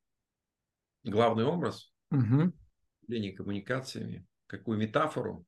Главный 1.05 1.45
образ? 1.45 1.93
Угу. 2.11 2.53
Управление 3.03 3.33
коммуникациями. 3.33 4.27
Какую 4.47 4.79
метафору? 4.79 5.45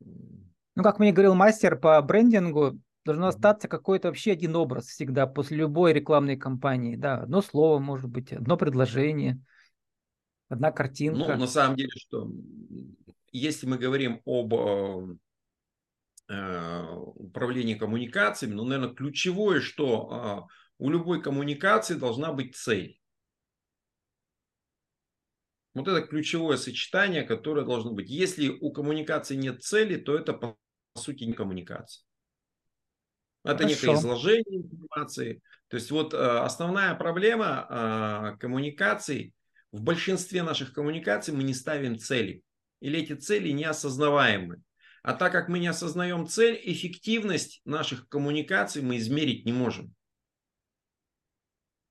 Ну, 0.00 0.82
как 0.82 0.98
мне 0.98 1.12
говорил 1.12 1.34
мастер 1.34 1.76
по 1.78 2.00
брендингу, 2.02 2.78
должно 3.04 3.28
остаться 3.28 3.68
какой-то 3.68 4.08
вообще 4.08 4.32
один 4.32 4.54
образ 4.54 4.86
всегда 4.86 5.26
после 5.26 5.56
любой 5.56 5.92
рекламной 5.92 6.36
кампании. 6.36 6.96
Да, 6.96 7.22
одно 7.22 7.42
слово 7.42 7.78
может 7.78 8.10
быть, 8.10 8.32
одно 8.32 8.56
предложение, 8.56 9.42
одна 10.48 10.70
картинка. 10.70 11.18
Ну, 11.18 11.36
на 11.36 11.46
самом 11.46 11.76
деле, 11.76 11.90
что 11.96 12.30
если 13.32 13.66
мы 13.66 13.78
говорим 13.78 14.20
об 14.24 14.54
э, 14.54 15.16
э 16.28 16.94
управлении 17.14 17.74
коммуникациями, 17.74 18.54
ну, 18.54 18.64
наверное, 18.64 18.94
ключевое, 18.94 19.60
что 19.60 20.48
э, 20.48 20.54
у 20.78 20.90
любой 20.90 21.22
коммуникации 21.22 21.94
должна 21.94 22.32
быть 22.32 22.56
цель. 22.56 23.00
Вот 25.78 25.88
это 25.88 26.06
ключевое 26.06 26.56
сочетание, 26.56 27.22
которое 27.22 27.64
должно 27.64 27.92
быть. 27.92 28.10
Если 28.10 28.48
у 28.48 28.72
коммуникации 28.72 29.36
нет 29.36 29.62
цели, 29.62 29.96
то 29.96 30.16
это 30.16 30.32
по 30.32 30.56
сути 30.96 31.24
не 31.24 31.32
коммуникация. 31.32 32.04
Это 33.44 33.64
Хорошо. 33.64 33.68
некое 33.68 33.94
изложение 33.94 34.62
информации. 34.62 35.40
То 35.68 35.76
есть 35.76 35.90
вот 35.90 36.14
э, 36.14 36.16
основная 36.16 36.94
проблема 36.94 37.66
э, 37.70 38.38
коммуникаций, 38.38 39.32
в 39.70 39.82
большинстве 39.82 40.42
наших 40.42 40.72
коммуникаций 40.72 41.32
мы 41.32 41.42
не 41.44 41.54
ставим 41.54 41.98
цели. 41.98 42.42
Или 42.80 43.00
эти 43.00 43.14
цели 43.14 43.50
неосознаваемы. 43.50 44.62
А 45.02 45.14
так 45.14 45.32
как 45.32 45.48
мы 45.48 45.58
не 45.58 45.68
осознаем 45.68 46.26
цель, 46.26 46.60
эффективность 46.64 47.60
наших 47.64 48.08
коммуникаций 48.08 48.82
мы 48.82 48.98
измерить 48.98 49.46
не 49.46 49.52
можем. 49.52 49.94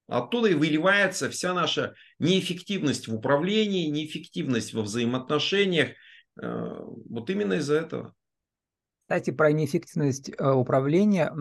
Оттуда 0.07 0.49
и 0.49 0.53
выливается 0.53 1.29
вся 1.29 1.53
наша 1.53 1.93
неэффективность 2.19 3.07
в 3.07 3.15
управлении, 3.15 3.89
неэффективность 3.89 4.73
во 4.73 4.81
взаимоотношениях. 4.81 5.89
Э, 6.41 6.79
вот 7.09 7.29
именно 7.29 7.53
из-за 7.53 7.75
этого. 7.75 8.13
Кстати, 9.03 9.31
про 9.31 9.51
неэффективность 9.51 10.29
э, 10.29 10.51
управления. 10.51 11.33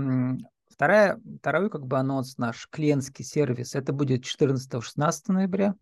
Вторая, 0.68 1.20
второй 1.38 1.70
как 1.70 1.86
бы 1.86 1.98
анонс 1.98 2.38
наш, 2.38 2.68
клиентский 2.68 3.24
сервис, 3.24 3.74
это 3.74 3.92
будет 3.92 4.24
14-16 4.24 5.12
ноября. 5.28 5.74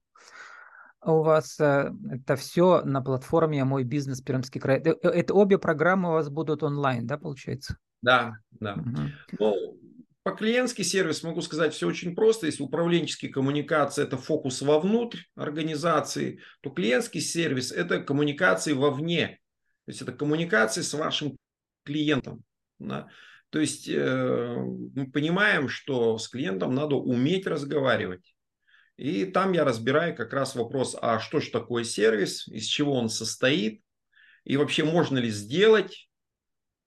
У 1.03 1.23
вас 1.23 1.59
э, 1.61 1.93
это 2.11 2.37
все 2.37 2.83
на 2.83 3.03
платформе 3.03 3.65
«Мой 3.65 3.85
бизнес 3.85 4.21
Пермский 4.21 4.61
край». 4.61 4.79
Это, 4.79 5.09
это 5.09 5.35
обе 5.35 5.59
программы 5.59 6.11
у 6.11 6.13
вас 6.13 6.31
будут 6.31 6.63
онлайн, 6.63 7.07
да, 7.07 7.19
получается? 7.19 7.77
Да, 8.01 8.37
да. 8.53 8.75
Угу. 8.75 9.01
Ну, 9.39 9.74
по 10.25 10.33
клиентский 10.33 10.85
сервис 10.85 11.23
могу 11.23 11.43
сказать 11.43 11.75
все 11.75 11.87
очень 11.87 12.15
просто. 12.17 12.47
Если 12.47 12.63
управленческие 12.63 13.31
коммуникации– 13.31 14.03
это 14.05 14.17
фокус 14.17 14.63
вовнутрь 14.63 15.21
организации, 15.37 16.41
то 16.63 16.71
клиентский 16.71 17.21
сервис– 17.21 17.71
это 17.73 18.01
коммуникации 18.01 18.73
вовне. 18.73 19.39
То 19.85 19.91
есть 19.91 20.01
это 20.01 20.13
коммуникации 20.13 20.81
с 20.81 20.95
вашим 20.95 21.37
клиентом. 21.85 22.43
Да? 22.79 23.09
То 23.51 23.61
есть 23.61 23.87
э, 23.87 24.57
мы 24.95 25.11
понимаем, 25.11 25.69
что 25.69 26.17
с 26.17 26.27
клиентом 26.29 26.75
надо 26.75 26.97
уметь 26.97 27.47
разговаривать. 27.47 28.35
И 28.97 29.27
там 29.27 29.53
я 29.53 29.65
разбираю 29.65 30.17
как 30.17 30.33
раз 30.33 30.55
вопрос, 30.55 30.97
а 30.99 31.19
что 31.19 31.41
же 31.41 31.51
такое 31.51 31.85
сервис, 31.85 32.49
из 32.49 32.65
чего 32.65 32.95
он 32.95 33.11
состоит, 33.11 33.83
и 34.45 34.57
вообще 34.57 34.85
можно 34.85 35.19
ли 35.19 35.29
сделать 35.29 36.09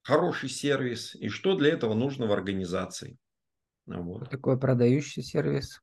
хороший 0.02 0.48
сервис, 0.48 1.14
и 1.14 1.28
что 1.28 1.54
для 1.54 1.70
этого 1.70 1.94
нужно 1.94 2.26
в 2.26 2.32
организации. 2.32 3.16
Вот. 3.88 4.30
Такой 4.30 4.58
продающий 4.58 5.22
сервис. 5.22 5.80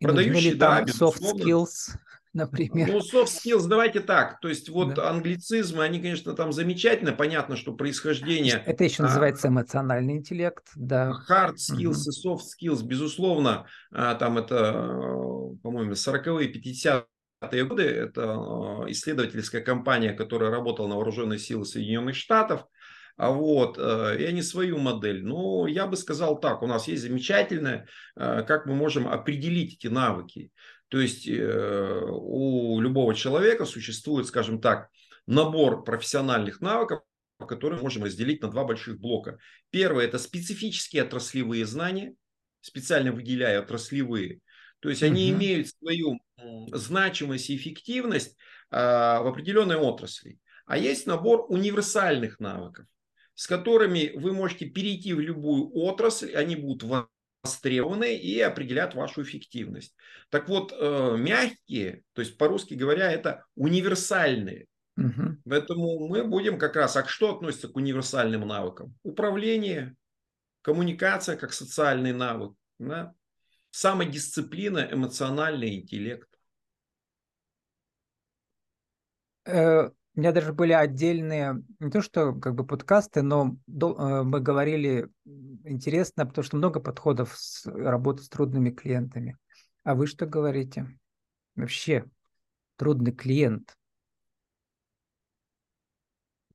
Продающий, 0.00 0.54
да, 0.54 0.82
soft 0.84 1.20
skills 1.20 1.96
например. 2.34 2.88
Ну, 2.88 2.98
soft 2.98 3.28
skills, 3.28 3.66
давайте 3.66 4.00
так. 4.00 4.40
То 4.40 4.48
есть 4.48 4.68
вот 4.68 4.94
да. 4.94 5.10
англицизмы, 5.10 5.82
они, 5.82 6.00
конечно, 6.00 6.34
там 6.34 6.52
замечательно. 6.52 7.12
Понятно, 7.12 7.56
что 7.56 7.72
происхождение... 7.72 8.62
Это 8.66 8.84
еще 8.84 9.02
а, 9.02 9.06
называется 9.06 9.48
эмоциональный 9.48 10.14
интеллект, 10.14 10.66
да. 10.74 11.12
Hard 11.28 11.54
skills 11.54 12.02
угу. 12.02 12.10
и 12.10 12.26
soft 12.26 12.42
skills, 12.60 12.84
безусловно, 12.84 13.66
а, 13.90 14.14
там 14.16 14.36
это, 14.38 14.72
по-моему, 15.62 15.92
40-е, 15.92 16.52
50-е 16.52 17.64
годы. 17.64 17.84
Это 17.84 18.34
а, 18.34 18.84
исследовательская 18.88 19.62
компания, 19.62 20.12
которая 20.12 20.50
работала 20.50 20.88
на 20.88 20.96
вооруженные 20.96 21.38
силы 21.38 21.64
Соединенных 21.64 22.16
Штатов. 22.16 22.66
А 23.16 23.30
вот, 23.30 23.78
э, 23.78 24.16
и 24.20 24.24
они 24.24 24.42
свою 24.42 24.78
модель. 24.78 25.24
Но 25.24 25.66
я 25.66 25.86
бы 25.86 25.96
сказал 25.96 26.38
так, 26.38 26.62
у 26.62 26.66
нас 26.66 26.86
есть 26.86 27.02
замечательное, 27.02 27.88
э, 28.14 28.42
как 28.46 28.66
мы 28.66 28.74
можем 28.74 29.08
определить 29.08 29.74
эти 29.74 29.86
навыки. 29.86 30.50
То 30.88 31.00
есть 31.00 31.26
э, 31.26 32.00
у 32.08 32.78
любого 32.80 33.14
человека 33.14 33.64
существует, 33.64 34.26
скажем 34.26 34.60
так, 34.60 34.88
набор 35.26 35.82
профессиональных 35.82 36.60
навыков, 36.60 37.00
которые 37.38 37.78
мы 37.78 37.84
можем 37.84 38.04
разделить 38.04 38.42
на 38.42 38.48
два 38.48 38.64
больших 38.64 38.98
блока. 39.00 39.38
Первое– 39.70 40.04
это 40.06 40.18
специфические 40.18 41.02
отраслевые 41.02 41.64
знания, 41.66 42.14
специально 42.60 43.12
выделяя 43.12 43.60
отраслевые. 43.60 44.40
То 44.80 44.90
есть 44.90 45.02
они 45.02 45.32
угу. 45.32 45.38
имеют 45.38 45.68
свою 45.68 46.18
значимость 46.72 47.50
и 47.50 47.56
эффективность 47.56 48.36
а, 48.70 49.22
в 49.22 49.26
определенной 49.26 49.76
отрасли. 49.76 50.38
А 50.66 50.76
есть 50.76 51.06
набор 51.06 51.46
универсальных 51.48 52.40
навыков, 52.40 52.86
с 53.36 53.46
которыми 53.46 54.12
вы 54.16 54.32
можете 54.32 54.66
перейти 54.66 55.12
в 55.12 55.20
любую 55.20 55.70
отрасль, 55.76 56.34
они 56.34 56.56
будут 56.56 57.06
востребованы 57.44 58.16
и 58.16 58.40
определят 58.40 58.94
вашу 58.94 59.22
эффективность. 59.22 59.94
Так 60.30 60.48
вот, 60.48 60.72
э, 60.76 61.16
мягкие, 61.16 62.02
то 62.14 62.22
есть 62.22 62.36
по-русски 62.38 62.74
говоря, 62.74 63.12
это 63.12 63.44
универсальные. 63.54 64.66
Угу. 64.96 65.42
Поэтому 65.44 66.08
мы 66.08 66.24
будем 66.24 66.58
как 66.58 66.74
раз, 66.74 66.96
а 66.96 67.04
что 67.04 67.36
относится 67.36 67.68
к 67.68 67.76
универсальным 67.76 68.48
навыкам? 68.48 68.96
Управление, 69.02 69.94
коммуникация 70.62 71.36
как 71.36 71.52
социальный 71.52 72.12
навык, 72.12 72.54
да? 72.78 73.14
самодисциплина, 73.70 74.88
эмоциональный 74.90 75.76
интеллект. 75.76 76.30
Э, 80.16 80.18
у 80.18 80.20
меня 80.20 80.32
даже 80.32 80.52
были 80.52 80.72
отдельные, 80.72 81.62
не 81.78 81.90
то 81.90 82.00
что 82.00 82.34
как 82.34 82.54
бы 82.54 82.66
подкасты, 82.66 83.22
но 83.22 83.56
до, 83.66 83.94
э, 83.94 84.22
мы 84.22 84.40
говорили 84.40 85.08
интересно, 85.64 86.26
потому 86.26 86.44
что 86.44 86.56
много 86.56 86.80
подходов 86.80 87.36
с 87.36 87.66
работы 87.66 88.22
с 88.22 88.28
трудными 88.28 88.70
клиентами. 88.70 89.36
А 89.84 89.94
вы 89.94 90.06
что 90.06 90.26
говорите? 90.26 90.98
Вообще, 91.54 92.06
трудный 92.76 93.12
клиент. 93.12 93.76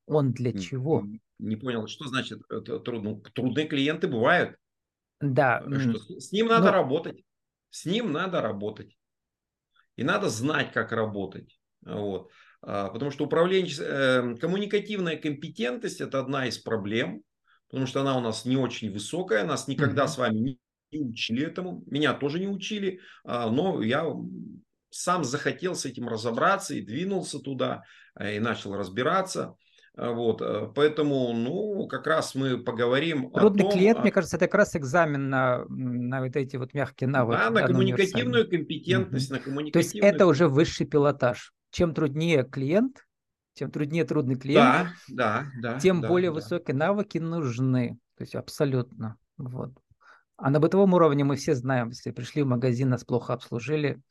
Он 0.06 0.34
для 0.34 0.52
чего? 0.54 1.02
Не, 1.02 1.22
не 1.40 1.56
понял, 1.56 1.88
что 1.88 2.06
значит 2.06 2.42
это 2.50 2.80
трудно? 2.80 3.22
Трудные 3.34 3.68
клиенты 3.68 4.08
бывают. 4.08 4.58
Да. 5.22 5.64
Что, 5.80 6.20
с 6.20 6.32
ним 6.32 6.48
надо 6.48 6.66
но... 6.66 6.72
работать. 6.72 7.24
С 7.70 7.86
ним 7.86 8.12
надо 8.12 8.42
работать. 8.42 8.98
И 9.96 10.04
надо 10.04 10.30
знать, 10.30 10.74
как 10.74 10.92
работать. 10.92 11.58
Вот. 11.82 12.32
А, 12.62 12.90
потому 12.90 13.12
что 13.12 13.26
управленческая, 13.26 14.34
э, 14.34 14.36
коммуникативная 14.38 15.18
компетентность– 15.18 16.02
это 16.02 16.20
одна 16.20 16.48
из 16.48 16.58
проблем, 16.60 17.24
потому 17.70 17.88
что 17.88 18.02
она 18.02 18.18
у 18.18 18.22
нас 18.22 18.46
не 18.46 18.58
очень 18.58 18.92
высокая, 18.92 19.44
нас 19.46 19.68
никогда 19.68 20.04
mm-hmm. 20.04 20.08
с 20.08 20.18
вами 20.18 20.38
не, 20.38 20.60
не 20.92 21.00
учили 21.00 21.46
этому, 21.46 21.84
меня 21.88 22.14
тоже 22.14 22.40
не 22.40 22.48
учили, 22.48 23.00
а, 23.24 23.50
но 23.50 23.82
я 23.82 24.06
сам 24.92 25.24
захотел 25.24 25.74
с 25.74 25.86
этим 25.86 26.08
разобраться 26.08 26.76
и 26.76 26.82
двинулся 26.82 27.40
туда, 27.40 27.84
э, 28.20 28.36
и 28.36 28.40
начал 28.40 28.76
разбираться. 28.76 29.56
А, 29.96 30.12
вот, 30.12 30.42
э, 30.42 30.72
поэтому, 30.76 31.34
ну, 31.34 31.88
как 31.88 32.06
раз 32.06 32.36
мы 32.36 32.58
поговорим 32.58 33.32
Трудный 33.32 33.64
о 33.64 33.70
том... 33.70 33.72
клиент, 33.72 34.00
мне 34.02 34.12
кажется, 34.12 34.38
это 34.38 34.46
как 34.46 34.56
раз 34.56 34.76
экзамен 34.76 35.30
на, 35.30 35.66
на 35.68 36.22
вот 36.22 36.36
эти 36.36 36.58
вот 36.58 36.76
мягкие 36.76 37.10
навыки. 37.10 37.40
Да, 37.40 37.50
на 37.50 37.66
коммуникативную 37.66 38.48
компетентность, 38.48 39.32
угу. 39.32 39.38
на 39.38 39.44
коммуникативную... 39.44 39.74
То 39.74 39.80
есть 39.80 39.96
это 39.96 40.28
уже 40.28 40.48
высший 40.48 40.86
пилотаж. 40.86 41.54
Чем 41.72 41.94
труднее 41.94 42.44
клиент, 42.44 43.06
чем 43.56 43.72
труднее 43.72 44.06
трудный 44.06 44.36
клиент, 44.36 44.90
да, 45.10 45.46
да, 45.62 45.74
да, 45.74 45.80
тем 45.80 46.02
да, 46.02 46.08
более 46.08 46.30
да. 46.30 46.36
высокие 46.36 46.76
навыки 46.76 47.18
нужны. 47.18 47.98
То 48.18 48.24
есть 48.24 48.36
абсолютно. 48.36 49.18
Вот. 49.38 49.72
А 50.38 50.50
на 50.50 50.60
бытовом 50.60 50.94
уровне 50.94 51.24
мы 51.24 51.36
все 51.36 51.56
знаем, 51.56 51.90
если 51.90 52.12
пришли 52.12 52.44
в 52.44 52.48
магазин, 52.48 52.90
нас 52.90 53.04
плохо 53.04 53.34
обслужили, 53.34 54.02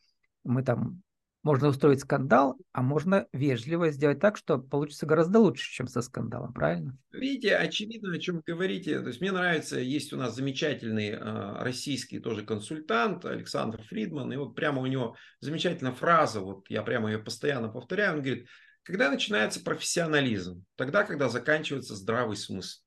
мы 0.44 0.62
там 0.62 1.02
можно 1.42 1.68
устроить 1.68 2.00
скандал, 2.00 2.58
а 2.72 2.82
можно 2.82 3.26
вежливо 3.32 3.90
сделать 3.90 4.20
так, 4.20 4.36
что 4.36 4.58
получится 4.58 5.06
гораздо 5.06 5.38
лучше, 5.38 5.72
чем 5.72 5.88
со 5.88 6.02
скандалом, 6.02 6.52
правильно? 6.52 6.98
Видите, 7.12 7.56
очевидно, 7.56 8.14
о 8.14 8.18
чем 8.18 8.42
говорите. 8.46 9.00
То 9.00 9.08
есть 9.08 9.20
мне 9.20 9.32
нравится, 9.32 9.78
есть 9.78 10.12
у 10.12 10.16
нас 10.16 10.34
замечательный 10.34 11.10
э, 11.10 11.62
российский 11.62 12.18
тоже 12.18 12.44
консультант 12.44 13.24
Александр 13.24 13.82
Фридман, 13.84 14.32
и 14.32 14.36
вот 14.36 14.54
прямо 14.54 14.82
у 14.82 14.86
него 14.86 15.16
замечательная 15.40 15.92
фраза, 15.92 16.40
вот 16.40 16.68
я 16.68 16.82
прямо 16.82 17.10
ее 17.10 17.18
постоянно 17.18 17.68
повторяю, 17.68 18.16
он 18.16 18.22
говорит, 18.22 18.46
когда 18.82 19.10
начинается 19.10 19.62
профессионализм? 19.62 20.64
Тогда, 20.76 21.04
когда 21.04 21.28
заканчивается 21.28 21.94
здравый 21.94 22.36
смысл. 22.36 22.80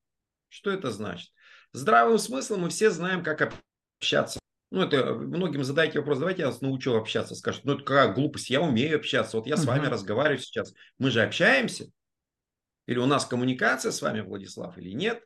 Что 0.50 0.72
это 0.72 0.92
значит? 0.92 1.30
Здравым 1.72 2.20
смыслом 2.20 2.62
мы 2.62 2.70
все 2.70 2.92
знаем, 2.92 3.24
как 3.24 3.54
общаться 4.00 4.40
ну, 4.74 4.82
это 4.82 5.14
многим 5.14 5.64
задайте 5.64 6.00
вопрос, 6.00 6.18
давайте 6.18 6.42
я 6.42 6.48
вас 6.48 6.62
научу 6.62 6.96
общаться. 6.96 7.36
Скажут, 7.36 7.64
ну, 7.64 7.74
это 7.76 7.84
какая 7.84 8.12
глупость, 8.12 8.50
я 8.50 8.60
умею 8.60 8.98
общаться. 8.98 9.38
Вот 9.38 9.46
я 9.46 9.56
с 9.56 9.66
вами 9.66 9.86
разговариваю 9.86 10.40
сейчас. 10.40 10.74
Мы 10.98 11.12
же 11.12 11.22
общаемся. 11.22 11.92
Или 12.88 12.98
у 12.98 13.06
нас 13.06 13.28
коммуникация 13.28 13.92
с 13.92 14.02
вами, 14.02 14.22
Владислав, 14.22 14.76
или 14.80 14.90
нет? 14.90 15.24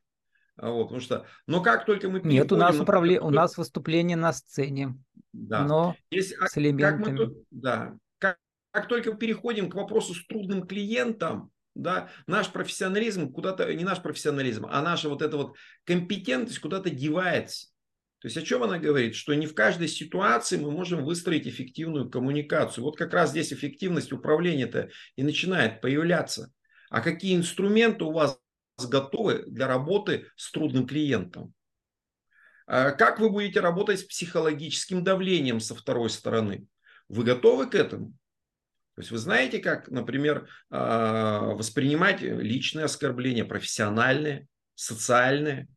А 0.57 0.69
вот, 0.69 0.85
потому 0.85 0.99
что, 0.99 1.25
но 1.45 1.61
как 1.61 1.85
только 1.85 2.09
мы 2.09 2.19
Нет, 2.19 2.51
у 2.51 2.57
нас, 2.57 2.77
управле... 2.77 3.21
у 3.21 3.29
нас 3.29 3.57
выступление 3.57 4.17
на 4.17 4.33
сцене, 4.33 4.97
да. 5.31 5.63
но 5.63 5.95
Если, 6.11 6.35
а 6.41 6.47
с 6.47 6.57
элементами. 6.57 7.17
Как 7.17 7.27
мы, 7.27 7.35
да, 7.51 7.97
как, 8.17 8.37
как 8.71 8.89
только 8.89 9.13
мы 9.13 9.17
переходим 9.17 9.69
к 9.69 9.75
вопросу 9.75 10.13
с 10.13 10.27
трудным 10.27 10.67
клиентом, 10.67 11.51
да, 11.73 12.09
наш 12.25 12.51
профессионализм 12.51 13.31
куда-то, 13.31 13.73
не 13.73 13.85
наш 13.85 14.01
профессионализм, 14.01 14.67
а 14.69 14.81
наша 14.81 15.07
вот 15.07 15.21
эта 15.21 15.37
вот 15.37 15.55
компетентность 15.85 16.59
куда-то 16.59 16.89
девается. 16.89 17.69
То 18.19 18.27
есть 18.27 18.37
о 18.37 18.41
чем 18.41 18.63
она 18.63 18.79
говорит? 18.79 19.15
Что 19.15 19.35
не 19.35 19.45
в 19.45 19.53
каждой 19.53 19.87
ситуации 19.87 20.57
мы 20.57 20.71
можем 20.71 21.03
выстроить 21.03 21.47
эффективную 21.47 22.09
коммуникацию. 22.09 22.83
Вот 22.83 22.97
как 22.97 23.13
раз 23.13 23.29
здесь 23.29 23.53
эффективность 23.53 24.11
управления-то 24.11 24.89
и 25.15 25.23
начинает 25.23 25.81
появляться. 25.81 26.51
А 26.89 27.01
какие 27.01 27.35
инструменты 27.35 28.05
у 28.05 28.11
вас 28.11 28.39
готовы 28.77 29.43
для 29.47 29.67
работы 29.67 30.27
с 30.35 30.51
трудным 30.51 30.87
клиентом? 30.87 31.53
А 32.65 32.91
как 32.91 33.19
вы 33.19 33.29
будете 33.29 33.59
работать 33.59 33.99
с 33.99 34.03
психологическим 34.03 35.03
давлением 35.03 35.59
со 35.59 35.75
второй 35.75 36.09
стороны? 36.09 36.65
Вы 37.07 37.23
готовы 37.23 37.69
к 37.69 37.75
этому? 37.75 38.13
То 38.95 39.01
есть 39.01 39.11
вы 39.11 39.19
знаете, 39.19 39.59
как, 39.59 39.89
например, 39.89 40.49
а, 40.71 41.53
воспринимать 41.53 42.21
личные 42.21 42.85
оскорбления, 42.85 43.45
профессиональные, 43.45 44.47
социальные? 44.73 45.67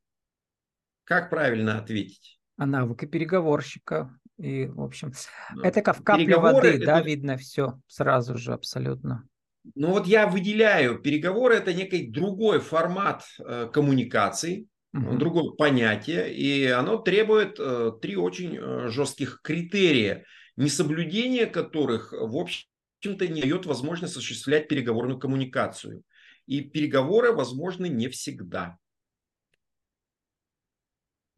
Как 1.11 1.29
правильно 1.29 1.77
ответить? 1.77 2.39
А 2.57 2.67
навыки 2.67 3.05
переговорщика. 3.05 4.17
И, 4.39 4.67
в 4.67 4.81
общем, 4.81 5.13
да. 5.57 5.67
это 5.67 5.83
как 5.83 5.99
в 5.99 6.05
капле 6.05 6.37
воды, 6.37 6.69
это... 6.69 6.87
да, 6.87 7.01
видно 7.01 7.37
все 7.37 7.81
сразу 7.89 8.39
же 8.39 8.53
абсолютно. 8.53 9.27
Ну 9.75 9.89
вот 9.89 10.07
я 10.07 10.29
выделяю, 10.29 11.01
переговоры 11.01 11.57
это 11.57 11.75
некий 11.75 12.07
другой 12.07 12.61
формат 12.61 13.25
э, 13.41 13.69
коммуникации, 13.73 14.69
угу. 14.95 15.17
другое 15.17 15.51
понятие, 15.51 16.33
и 16.33 16.67
оно 16.67 16.99
требует 16.99 17.57
э, 17.59 17.91
три 18.01 18.15
очень 18.15 18.57
э, 18.57 18.89
жестких 18.89 19.41
критерия, 19.43 20.25
несоблюдение 20.57 21.47
которых, 21.47 22.13
в 22.13 22.37
общем-то, 22.37 23.27
не 23.27 23.43
дает 23.43 23.67
возможность 23.67 24.17
осуществлять 24.17 24.69
переговорную 24.69 25.19
коммуникацию. 25.19 26.05
И 26.47 26.61
переговоры 26.61 27.33
возможны 27.33 27.89
не 27.89 28.07
всегда. 28.07 28.79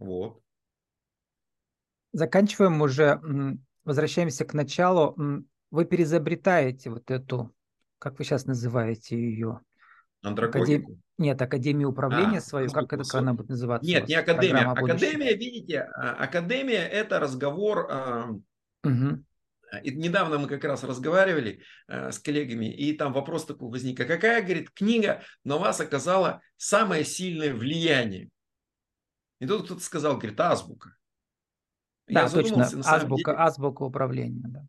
Вот. 0.02 0.40
Заканчиваем 2.12 2.80
уже, 2.82 3.20
возвращаемся 3.84 4.44
к 4.44 4.52
началу. 4.52 5.16
Вы 5.70 5.84
перезабретаете 5.84 6.90
вот 6.90 7.10
эту, 7.10 7.54
как 7.98 8.18
вы 8.18 8.24
сейчас 8.24 8.44
называете 8.44 9.16
ее? 9.16 9.60
Андрогогику? 10.22 10.62
Академ... 10.62 11.02
Нет, 11.18 11.40
Академию 11.40 11.90
управления 11.90 12.38
а, 12.38 12.42
свою, 12.42 12.68
как 12.70 12.92
это 12.92 13.18
она 13.18 13.32
будет 13.32 13.48
называться? 13.48 13.88
Нет, 13.88 14.08
не 14.08 14.14
Академия. 14.14 14.70
Академия, 14.70 15.34
видите, 15.34 15.88
а, 15.94 16.24
Академия 16.24 16.86
это 16.86 17.18
разговор... 17.18 17.88
Угу. 18.84 19.24
И 19.84 19.90
недавно 19.94 20.38
мы 20.38 20.48
как 20.48 20.64
раз 20.64 20.84
разговаривали 20.84 21.62
э, 21.88 22.12
с 22.12 22.18
коллегами, 22.18 22.66
и 22.66 22.92
там 22.92 23.14
вопрос 23.14 23.46
такой 23.46 23.70
возник. 23.70 23.98
А 24.00 24.04
какая, 24.04 24.42
говорит, 24.42 24.70
книга 24.70 25.22
на 25.44 25.56
вас 25.56 25.80
оказала 25.80 26.42
самое 26.58 27.04
сильное 27.04 27.54
влияние? 27.54 28.28
И 29.42 29.46
тут 29.46 29.64
кто-то 29.64 29.80
сказал, 29.80 30.18
говорит, 30.18 30.38
азбука. 30.38 30.94
Да, 32.06 32.22
Я 32.22 32.28
точно, 32.28 32.62
азбука, 32.62 33.32
деле, 33.32 33.42
азбука 33.42 33.82
управления. 33.82 34.44
Да. 34.44 34.66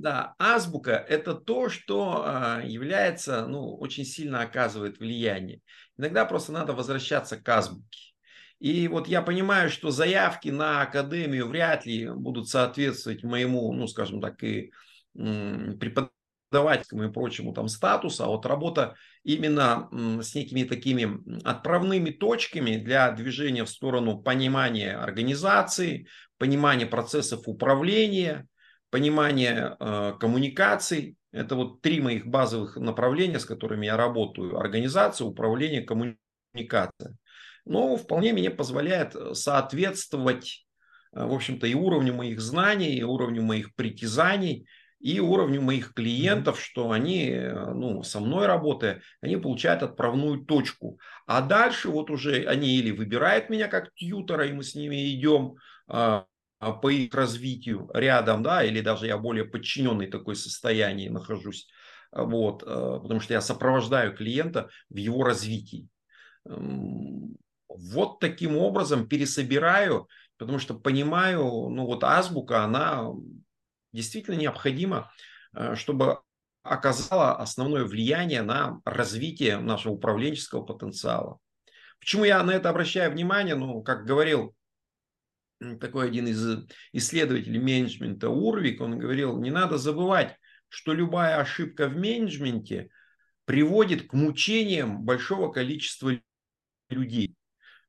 да, 0.00 0.34
азбука– 0.40 0.90
это 1.08 1.34
то, 1.34 1.68
что 1.68 2.24
а, 2.26 2.60
является, 2.64 3.46
ну, 3.46 3.76
очень 3.76 4.04
сильно 4.04 4.40
оказывает 4.40 4.98
влияние. 4.98 5.60
Иногда 5.96 6.24
просто 6.24 6.50
надо 6.50 6.72
возвращаться 6.72 7.36
к 7.36 7.48
азбуке. 7.48 8.14
И 8.58 8.88
вот 8.88 9.06
я 9.06 9.22
понимаю, 9.22 9.70
что 9.70 9.92
заявки 9.92 10.48
на 10.48 10.82
академию 10.82 11.46
вряд 11.46 11.86
ли 11.86 12.10
будут 12.10 12.48
соответствовать 12.48 13.22
моему, 13.22 13.72
ну, 13.72 13.86
скажем 13.86 14.20
так, 14.20 14.42
и 14.42 14.72
преподавательскому 15.14 16.15
преподавательскому 16.50 17.04
и 17.04 17.12
прочему 17.12 17.52
там 17.52 17.68
статуса, 17.68 18.24
а 18.24 18.28
вот 18.28 18.46
работа 18.46 18.94
именно 19.24 19.88
с 20.22 20.34
некими 20.34 20.64
такими 20.64 21.18
отправными 21.44 22.10
точками 22.10 22.76
для 22.76 23.10
движения 23.12 23.64
в 23.64 23.70
сторону 23.70 24.18
понимания 24.18 24.92
организации, 24.92 26.06
понимания 26.38 26.86
процессов 26.86 27.42
управления, 27.46 28.46
понимания 28.90 29.76
э, 29.78 30.12
коммуникаций. 30.20 31.16
Это 31.32 31.56
вот 31.56 31.82
три 31.82 32.00
моих 32.00 32.26
базовых 32.26 32.76
направления, 32.76 33.38
с 33.38 33.44
которыми 33.44 33.86
я 33.86 33.96
работаю. 33.96 34.58
Организация, 34.58 35.26
управление, 35.26 35.82
коммуникация. 35.82 37.16
Но 37.64 37.96
вполне 37.96 38.32
мне 38.32 38.50
позволяет 38.50 39.14
соответствовать, 39.36 40.64
э, 41.12 41.24
в 41.24 41.32
общем-то, 41.32 41.66
и 41.66 41.74
уровню 41.74 42.14
моих 42.14 42.40
знаний, 42.40 42.96
и 42.96 43.02
уровню 43.02 43.42
моих 43.42 43.74
притязаний– 43.74 44.66
и 45.00 45.20
уровню 45.20 45.60
моих 45.60 45.92
клиентов, 45.94 46.60
что 46.60 46.90
они, 46.90 47.30
э, 47.30 47.72
ну, 47.72 48.02
со 48.02 48.20
мной 48.20 48.46
работая, 48.46 49.02
они 49.20 49.36
получают 49.36 49.82
отправную 49.82 50.44
точку. 50.44 50.98
А 51.26 51.42
дальше 51.42 51.88
вот 51.88 52.10
уже 52.10 52.44
они 52.46 52.76
или 52.76 52.90
выбирают 52.90 53.50
меня 53.50 53.68
как 53.68 53.92
тьютера, 53.94 54.46
и 54.46 54.52
мы 54.52 54.62
с 54.62 54.74
ними 54.74 55.14
идем 55.14 55.56
а, 55.86 56.26
а, 56.58 56.72
по 56.72 56.88
их 56.88 57.14
развитию 57.14 57.90
рядом, 57.92 58.42
да, 58.42 58.64
или 58.64 58.80
даже 58.80 59.06
я 59.06 59.18
более 59.18 59.44
подчиненный 59.44 60.06
такой 60.06 60.36
состоянии 60.36 61.08
нахожусь, 61.08 61.68
а, 62.10 62.24
вот, 62.24 62.62
а, 62.66 62.98
потому 63.00 63.20
что 63.20 63.34
я 63.34 63.40
сопровождаю 63.40 64.16
клиента 64.16 64.70
в 64.88 64.96
его 64.96 65.22
развитии. 65.22 65.88
Вот 66.44 68.20
таким 68.20 68.56
образом 68.56 69.06
пересобираю, 69.08 70.08
потому 70.38 70.58
что 70.58 70.74
понимаю, 70.74 71.42
ну 71.68 71.84
вот 71.84 72.04
азбука, 72.04 72.64
она 72.64 73.10
действительно 73.96 74.36
необходимо, 74.36 75.10
э, 75.54 75.74
чтобы 75.74 76.20
оказала 76.62 77.36
основное 77.36 77.84
влияние 77.84 78.42
на 78.42 78.80
развитие 78.84 79.58
нашего 79.58 79.94
управленческого 79.94 80.62
потенциала. 80.62 81.38
Почему 81.98 82.24
я 82.24 82.42
на 82.42 82.52
это 82.52 82.68
обращаю 82.68 83.10
внимание? 83.10 83.54
Ну, 83.54 83.82
как 83.82 84.04
говорил 84.04 84.54
такой 85.80 86.08
один 86.08 86.28
из 86.28 86.66
исследователей 86.92 87.58
менеджмента 87.58 88.28
Урвик, 88.28 88.80
он 88.80 88.98
говорил, 88.98 89.40
не 89.40 89.50
надо 89.50 89.78
забывать, 89.78 90.36
что 90.68 90.92
любая 90.92 91.38
ошибка 91.40 91.88
в 91.88 91.96
менеджменте 91.96 92.90
приводит 93.46 94.08
к 94.08 94.12
мучениям 94.12 95.04
большого 95.04 95.50
количества 95.50 96.12
людей. 96.90 97.36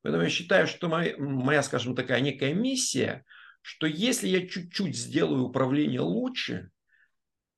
Поэтому 0.02 0.24
я 0.24 0.30
считаю, 0.30 0.66
что 0.66 0.88
моя, 0.88 1.14
моя 1.18 1.62
скажем, 1.62 1.94
такая 1.94 2.20
некая 2.20 2.54
миссия– 2.54 3.24
что 3.68 3.86
если 3.86 4.28
я 4.28 4.46
чуть-чуть 4.46 4.96
сделаю 4.96 5.44
управление 5.44 6.00
лучше, 6.00 6.70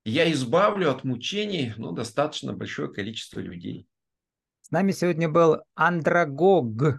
я 0.04 0.30
избавлю 0.32 0.90
от 0.90 1.04
мучений 1.04 1.72
ну, 1.76 1.92
достаточно 1.92 2.52
большое 2.52 2.92
количество 2.92 3.38
людей. 3.38 3.86
С 4.62 4.72
нами 4.72 4.90
сегодня 4.90 5.28
был 5.28 5.58
Андрагог, 5.76 6.98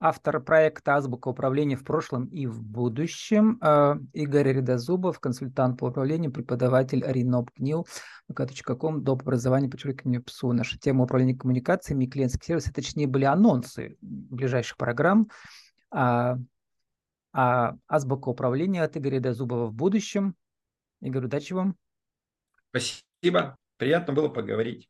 автор 0.00 0.40
проекта 0.40 0.94
«Азбука 0.94 1.28
управления 1.28 1.76
в 1.76 1.84
прошлом 1.84 2.24
и 2.28 2.46
в 2.46 2.62
будущем», 2.62 3.58
э, 3.60 3.96
Игорь 4.14 4.50
Редозубов, 4.50 5.20
консультант 5.20 5.78
по 5.78 5.88
управлению, 5.88 6.32
преподаватель 6.32 7.04
Риноб 7.06 7.50
КНИЛ, 7.50 7.86
vk.com, 8.32 9.02
доп. 9.04 9.20
образование, 9.20 9.68
подчеркивание 9.68 10.22
ПСУ. 10.22 10.52
Наша 10.52 10.78
тема 10.78 11.04
управления 11.04 11.36
коммуникациями 11.36 12.06
и 12.06 12.08
клиентских 12.08 12.44
сервисов, 12.44 12.72
точнее, 12.72 13.08
были 13.08 13.26
анонсы 13.26 13.98
ближайших 14.00 14.78
программ. 14.78 15.28
А, 17.38 17.76
азбука 17.86 18.30
управления 18.30 18.82
от 18.82 18.96
Игоря 18.96 19.16
Редозубова 19.16 19.66
в 19.66 19.74
будущем. 19.74 20.34
Игорь, 21.02 21.26
удачи 21.26 21.52
вам. 21.52 21.76
Спасибо. 22.70 23.56
Приятно 23.76 24.14
было 24.14 24.30
поговорить. 24.30 24.84